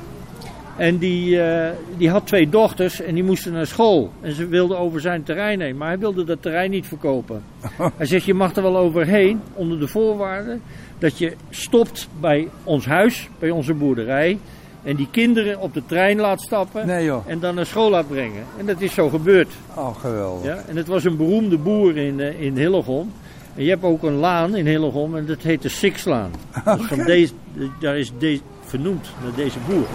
[0.77, 4.13] En die, eh, die had twee dochters en die moesten naar school.
[4.21, 7.43] En ze wilden over zijn terrein heen, maar hij wilde dat terrein niet verkopen.
[7.97, 10.59] Hij zegt, je mag er wel overheen, onder de voorwaarde
[10.99, 14.39] dat je stopt bij ons huis, bij onze boerderij.
[14.83, 18.45] En die kinderen op de trein laat stappen Nee en dan naar school laat brengen.
[18.59, 19.49] En dat is zo gebeurd.
[19.75, 20.45] Oh, geweldig.
[20.45, 23.13] Ja, en het was een beroemde boer in, eh, in Hillegom.
[23.55, 26.31] En je hebt ook een laan in Hillegom en dat heet de Sixlaan.
[26.79, 27.33] Dus van deze,
[27.81, 29.87] daar is deze vernoemd naar deze boer.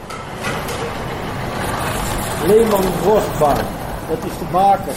[2.48, 3.66] Leeman Borstbaan,
[4.10, 4.94] dat is de baker.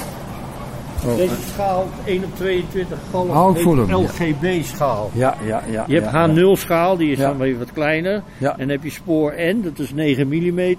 [1.07, 1.17] Oh.
[1.17, 3.97] Deze schaal 1 op 22 golf, ik hem, ja.
[3.97, 5.11] LGB schaal.
[5.13, 5.85] Ja, ja, ja.
[5.89, 7.29] Je hebt ja, H0 schaal, die is Ja.
[7.29, 8.23] dan weer wat kleiner.
[8.39, 8.53] Ja.
[8.53, 10.59] En dan heb je spoor N, dat is 9 mm.
[10.61, 10.77] Ja,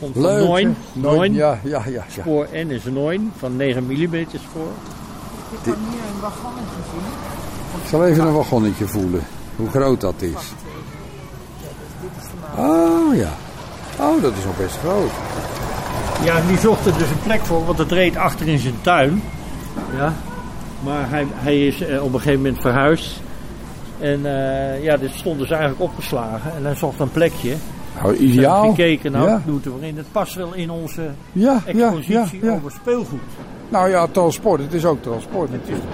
[0.00, 0.48] komt van Leuk.
[0.48, 0.76] 9.
[0.92, 1.00] hè?
[1.00, 1.34] Nooit- 9.
[1.34, 1.90] Ja, ja, ja.
[1.90, 2.04] ja.
[2.08, 4.72] Spoor N is 9 van 9 mm spoor.
[5.50, 7.02] Je kan hier een wagonnetje zien.
[7.82, 9.22] Ik zal even een wagonnetje voelen.
[9.56, 10.52] Hoe groot dat is.
[12.58, 13.28] Oh ja.
[14.00, 15.10] Oh, dat is nog best groot.
[16.24, 19.22] Ja, die zocht er dus een plek voor, want het reed achter in zijn tuin.
[19.96, 20.12] Ja.
[20.84, 23.20] Maar hij, hij is eh, op een gegeven moment verhuisd.
[23.98, 26.52] En eh, ja, dit stond dus eigenlijk opgeslagen.
[26.56, 27.54] En hij zocht een plekje.
[28.02, 28.68] Nou, ideaal.
[28.68, 29.42] gekeken, nou, Ja.
[29.46, 29.96] doet er wel in.
[29.96, 32.52] Het past wel in onze Ja, ja, ja, expositie ja.
[32.52, 33.20] over speelgoed.
[33.68, 34.60] Nou ja, transport.
[34.60, 35.84] Het is ook transport natuurlijk.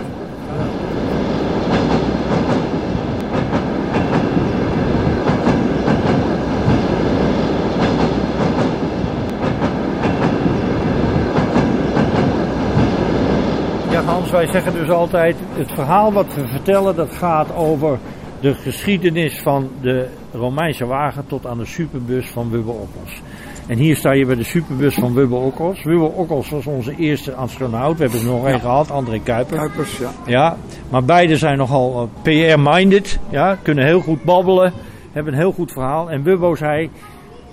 [14.04, 17.98] Hans, wij zeggen dus altijd: het verhaal wat we vertellen, dat gaat over
[18.40, 23.22] de geschiedenis van de Romeinse wagen tot aan de superbus van Wubbe Okkels.
[23.66, 25.82] En hier sta je bij de superbus van Wubbe Okkels.
[25.82, 27.96] Wubbe Okkels was onze eerste astronaut.
[27.96, 29.56] We hebben er nog één gehad, André Kuiper.
[29.56, 30.10] Kuipers, ja.
[30.26, 30.56] Ja,
[30.90, 33.18] maar beide zijn nogal eh, PR-minded.
[33.28, 34.72] Ja, kunnen heel goed babbelen.
[35.12, 36.10] Hebben een heel goed verhaal.
[36.10, 36.90] En Wubbo zei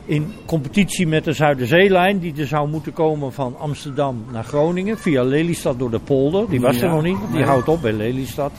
[0.10, 5.24] in competitie met de Zuiderzeelijn, die er zou moeten komen van Amsterdam naar Groningen, via
[5.24, 6.50] Lelystad door de polder.
[6.50, 7.44] Die was Ja, er nog niet, die nee.
[7.44, 8.52] houdt op bij Lelystad.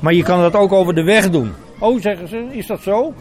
[0.00, 1.52] Maar je kan dat ook over de weg doen.
[1.78, 3.14] Oh, zeggen ze, is dat zo?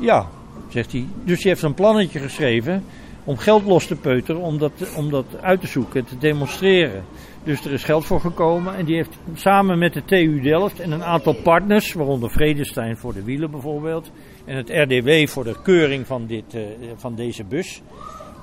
[0.00, 0.26] Ja,
[0.68, 1.06] zegt hij.
[1.24, 2.84] Dus hij heeft een plannetje geschreven
[3.24, 7.04] om geld los te peuteren, om dat, om dat uit te zoeken en te demonstreren.
[7.44, 10.90] Dus er is geld voor gekomen en die heeft samen met de TU Delft en
[10.90, 14.10] een aantal partners, waaronder Vredestein voor de wielen bijvoorbeeld,
[14.44, 16.60] en het RDW voor de keuring van, dit, eh,
[16.96, 17.82] van deze bus.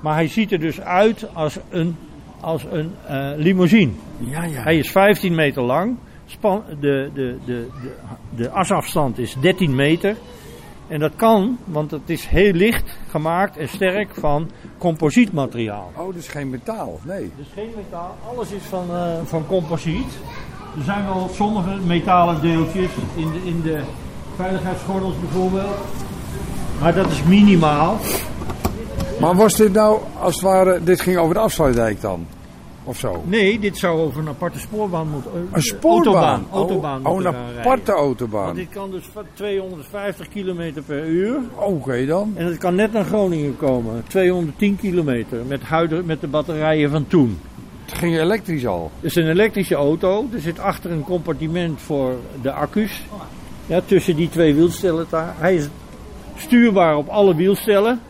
[0.00, 1.96] Maar hij ziet er dus uit als een,
[2.40, 3.92] als een eh, limousine.
[4.18, 4.62] Ja, ja.
[4.62, 5.96] Hij is 15 meter lang.
[6.26, 7.92] Span, de, de, de, de,
[8.36, 10.16] de asafstand is 13 meter.
[10.88, 15.92] En dat kan, want het is heel licht gemaakt en sterk van composietmateriaal.
[15.96, 17.00] Oh, dus geen metaal.
[17.02, 17.30] Nee.
[17.36, 20.18] Dus geen metaal, alles is van, eh, van composiet.
[20.76, 23.80] Er zijn wel sommige metalen deeltjes in de, in de
[24.40, 25.76] veiligheidsgordels bijvoorbeeld.
[26.80, 27.96] Maar dat is minimaal.
[29.20, 32.26] Maar was dit nou, als het ware, dit ging over de afsluitdijk dan?
[32.84, 33.22] Of zo?
[33.26, 35.30] Nee, dit zou over een aparte spoorbaan moeten.
[35.34, 36.12] eh, Een spoorbaan?
[36.14, 36.44] Autobaan.
[36.52, 38.44] autobaan oh, oh, een aparte autobaan.
[38.44, 41.36] Want dit kan dus van 250 km per uur.
[41.54, 42.32] Oké dan.
[42.36, 44.02] En het kan net naar Groningen komen.
[44.08, 47.38] 210 kilometer met, huidige, met de batterijen van toen.
[47.84, 48.90] Het ging elektrisch al.
[49.00, 50.26] Het is een elektrische auto.
[50.32, 52.12] Er zit achter een compartiment voor
[52.42, 53.02] de accu's.
[53.70, 55.34] Ja, tussen die twee wielstellen daar.
[55.38, 55.68] Hij is
[56.36, 58.00] stuurbaar op alle wielstellen.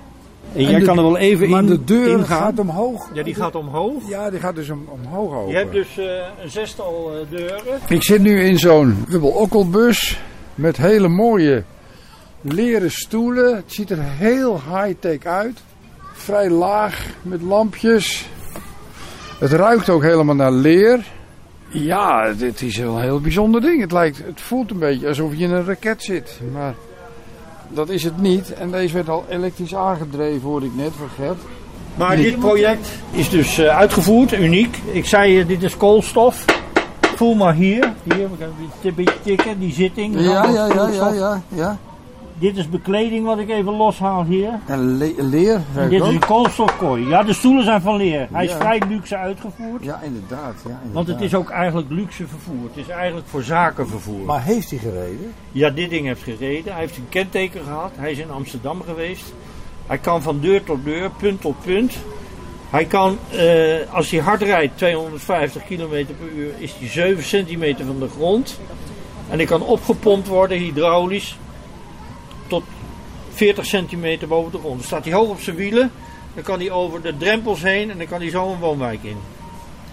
[0.54, 2.26] En, jij de- kan er wel even maar in de deur ingaan.
[2.38, 3.08] gaat omhoog.
[3.14, 4.08] Ja, die gaat omhoog.
[4.08, 5.50] Ja, die gaat dus om, omhoog open.
[5.52, 6.04] Je hebt dus eh,
[6.42, 7.60] een zestal eh, deuren.
[7.88, 10.20] Ik zit nu in zo'n dubbel-okkelbus
[10.54, 11.62] met hele mooie
[12.40, 13.56] leren stoelen.
[13.56, 15.58] Het ziet er heel high-tech uit.
[16.12, 18.28] Vrij laag met lampjes.
[19.38, 21.04] Het ruikt ook helemaal naar leer.
[21.72, 23.80] Ja, dit is wel een heel bijzonder ding.
[23.80, 26.40] Het, lijkt, het voelt een beetje alsof je in een raket zit.
[26.52, 26.74] Maar
[27.68, 28.52] dat is het niet.
[28.54, 31.38] En deze werd al elektrisch aangedreven, hoorde ik net van Gert.
[31.94, 32.24] Maar Nee.
[32.24, 34.76] dit project is dus eh, uitgevoerd, uniek.
[34.92, 36.44] Ik zei je, dit is koolstof.
[37.00, 37.92] Voel maar hier.
[38.02, 38.52] Hier, we gaan
[38.82, 40.14] een beetje tikken, die zitting.
[40.20, 41.78] Ja, ja, ja, ja, ja.
[42.40, 44.50] Dit is bekleding wat ik even loshaal hier.
[44.66, 47.08] En le- leer, dit is een koolstofkooi.
[47.08, 48.28] Ja, de stoelen zijn van leer.
[48.32, 49.84] Hij is vrij luxe uitgevoerd.
[49.84, 50.54] Ja, inderdaad.
[50.64, 50.92] Ja, inderdaad.
[50.92, 52.68] Want het is ook eigenlijk luxe vervoer.
[52.74, 54.24] Het is eigenlijk voor zakenvervoer.
[54.24, 55.32] Maar heeft hij gereden?
[55.52, 56.72] Ja, dit ding heeft gereden.
[56.72, 57.90] Hij heeft een kenteken gehad.
[57.96, 59.32] Hij is in Amsterdam geweest.
[59.86, 61.94] Hij kan van deur tot deur, punt tot punt.
[62.70, 65.88] Hij kan, eh, als hij hard rijdt, 250 km
[66.18, 68.60] per uur, is hij 7 centimeter van de grond.
[69.30, 71.38] En hij kan opgepompt worden, hydraulisch,
[73.40, 74.76] 40 centimeter boven de grond.
[74.76, 75.90] Dan staat hij hoog op zijn wielen.
[76.34, 79.16] Dan kan hij over de drempels heen en dan kan hij zo een woonwijk in.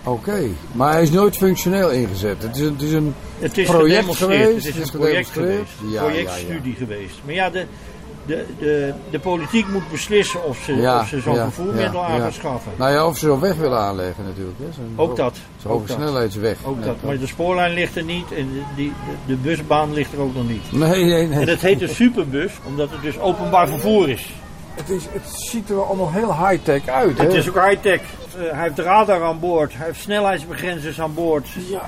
[0.08, 2.43] Oké, maar hij is nooit functioneel ingezet.
[2.43, 4.99] Het is een, het is een Het is project geweest, Het is het is een
[4.99, 5.68] project gedemonstreerd.
[5.78, 5.93] geweest.
[5.95, 7.16] Ja, projectstudie geweest.
[7.26, 7.66] Maar ja, de,
[8.26, 12.16] de, de, de politiek moet beslissen of ze, of ze zo'n ja, vervoermiddel ja, aan
[12.16, 12.22] ja.
[12.22, 12.72] gaan schaffen.
[12.76, 14.58] Nou ja, of ze zo'n weg willen aanleggen natuurlijk.
[14.60, 14.66] Hè.
[14.74, 15.38] Zo'n Ook dat.
[15.62, 16.58] Zo'n Ook hoge snelheidsweg.
[16.64, 16.95] Ook dat.
[17.03, 18.93] Maar de spoorlijn ligt er niet en de, die,
[19.26, 20.72] de, de busbaan ligt er ook nog niet.
[20.72, 21.39] Nee, nee, nee.
[21.39, 24.34] En het heet een superbus, omdat het dus openbaar vervoer is.
[24.76, 27.18] Het, is, het ziet er wel allemaal heel high-tech uit.
[27.18, 27.38] Het hè?
[27.38, 28.01] is ook high-tech.
[28.38, 31.47] Eh, hij heeft radar aan boord, hij heeft snelheidsbegrenzers aan boord.
[31.69, 31.81] Ja,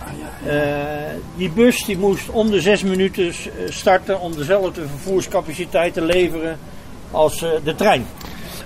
[0.43, 0.49] ja.
[0.51, 3.33] Eh, die bus die moest om de zes minuten eh,
[3.69, 6.57] starten om dezelfde vervoerscapaciteit te leveren
[7.11, 8.05] als de trein.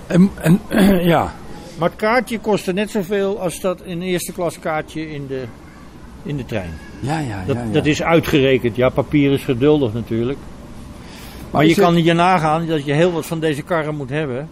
[0.06, 0.60] En, en,
[1.14, 1.34] ja.
[1.78, 5.44] Maar het kaartje kostte net zoveel als dat een eerste klas kaartje in de,
[6.22, 6.70] in de trein.
[7.00, 7.70] Ja, ja, Dat, ja, ja.
[7.72, 8.76] dat is uitgerekend.
[8.76, 10.38] Ja, papier is geduldig natuurlijk.
[11.50, 14.48] Maar, je dit- kan je nagaan dat je heel wat van deze karren moet hebben.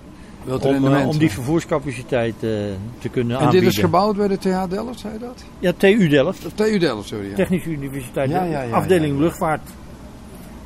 [0.46, 2.50] Om, eh, om die vervoerscapaciteit eh,
[2.98, 3.68] te kunnen en aanbieden.
[3.68, 5.44] dit is gebouwd bij de TH Delft, zei je dat?
[5.58, 6.46] Ja, TU Delft.
[6.46, 7.28] Of TU Delft, sorry.
[7.28, 7.34] Ja.
[7.34, 8.30] Technische Universiteit.
[8.30, 9.24] Ja, ja, ja, afdeling ja, ja.
[9.24, 9.68] luchtvaart.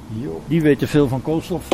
[0.09, 0.43] Jo.
[0.47, 1.69] Die weten veel van koolstof.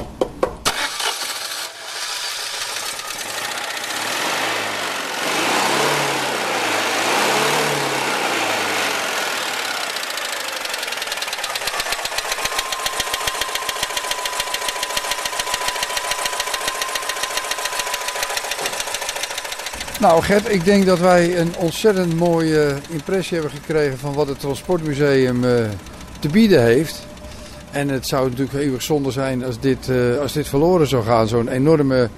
[20.02, 24.40] Nou Gert, ik denk dat wij een ontzettend mooie impressie hebben gekregen van wat het
[24.40, 25.64] Transportmuseum eh,
[26.18, 27.06] te bieden heeft.
[27.70, 31.28] En het zou natuurlijk eeuwig zonde zijn als dit, eh, als dit verloren zou gaan.
[31.28, 32.08] Zo'n enorme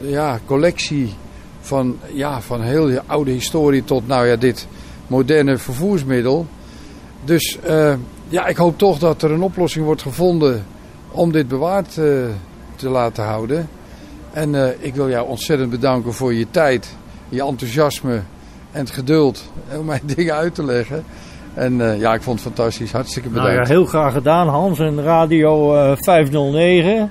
[0.00, 1.14] ja, collectie
[1.60, 4.66] van, ja, van heel oude historie tot nou ja, dit
[5.06, 6.46] moderne vervoersmiddel.
[7.24, 7.94] Dus eh,
[8.28, 10.66] ja, ik hoop toch dat er een oplossing wordt gevonden
[11.10, 12.04] om dit bewaard eh,
[12.76, 13.68] te laten houden.
[14.36, 16.96] En eh, ik wil jou ontzettend bedanken voor je tijd,
[17.28, 18.14] je enthousiasme
[18.72, 21.04] en het geduld om mij dingen uit te leggen.
[21.54, 22.92] En eh, ja, ik vond het fantastisch.
[22.92, 23.68] Hartstikke Nou ja, bedankt.
[23.68, 27.10] heel graag gedaan Hans en Radio eh, 509.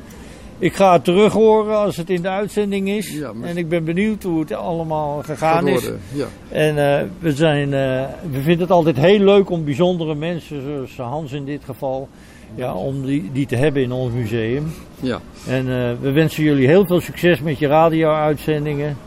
[0.60, 3.10] Ik ga het terug horen als het in de uitzending is.
[3.14, 5.90] Ja, maar- En ik ben benieuwd hoe het allemaal gegaan is.
[6.14, 6.26] Ja.
[6.50, 11.12] En eh, we, zijn, eh, we vinden het altijd heel leuk om bijzondere mensen, zoals
[11.12, 12.10] Hans in dit geval,
[12.56, 14.74] ja, om die, die te hebben in ons museum.
[15.00, 15.20] Ja.
[15.48, 18.98] En eh, we wensen jullie heel veel succes met je radio-uitzendingen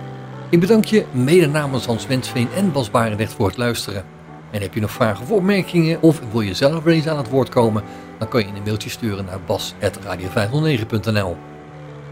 [0.49, 4.14] Ik bedank je mede namens Hans Wensveen en Bas Barendrecht voor het luisteren.
[4.55, 7.29] En heb je nog vragen of opmerkingen of wil je zelf wel eens aan het
[7.29, 7.83] woord komen,
[8.19, 11.37] dan kan je een mailtje sturen naar bas.radio509.nl.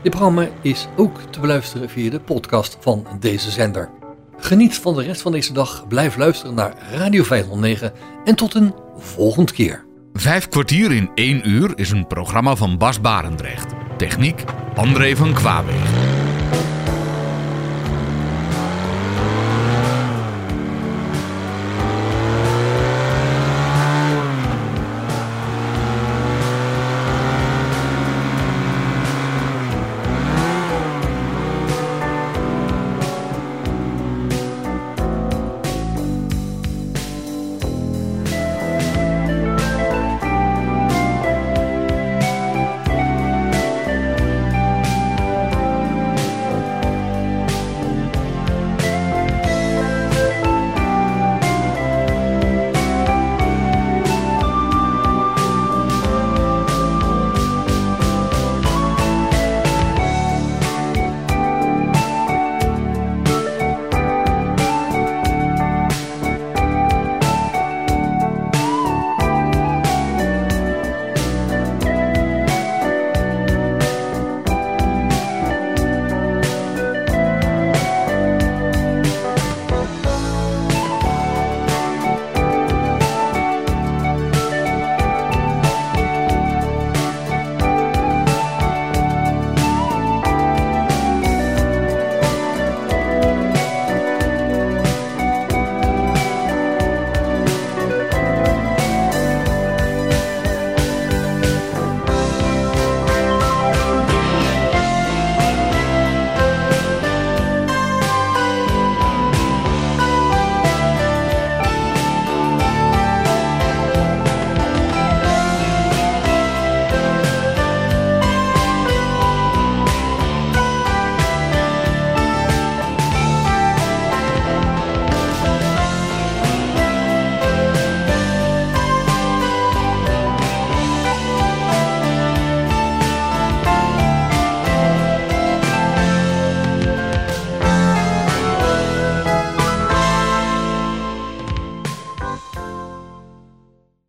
[0.01, 3.89] Dit programma is ook te beluisteren via de podcast van deze zender.
[4.37, 7.93] Geniet van de rest van deze dag, blijf luisteren naar Radio 509
[8.25, 9.85] en tot een volgende keer.
[10.13, 13.73] Vijf kwartier in één uur is een programma van Bas Barendrecht.
[13.97, 14.43] Techniek
[14.75, 16.12] André van Kwaabegen.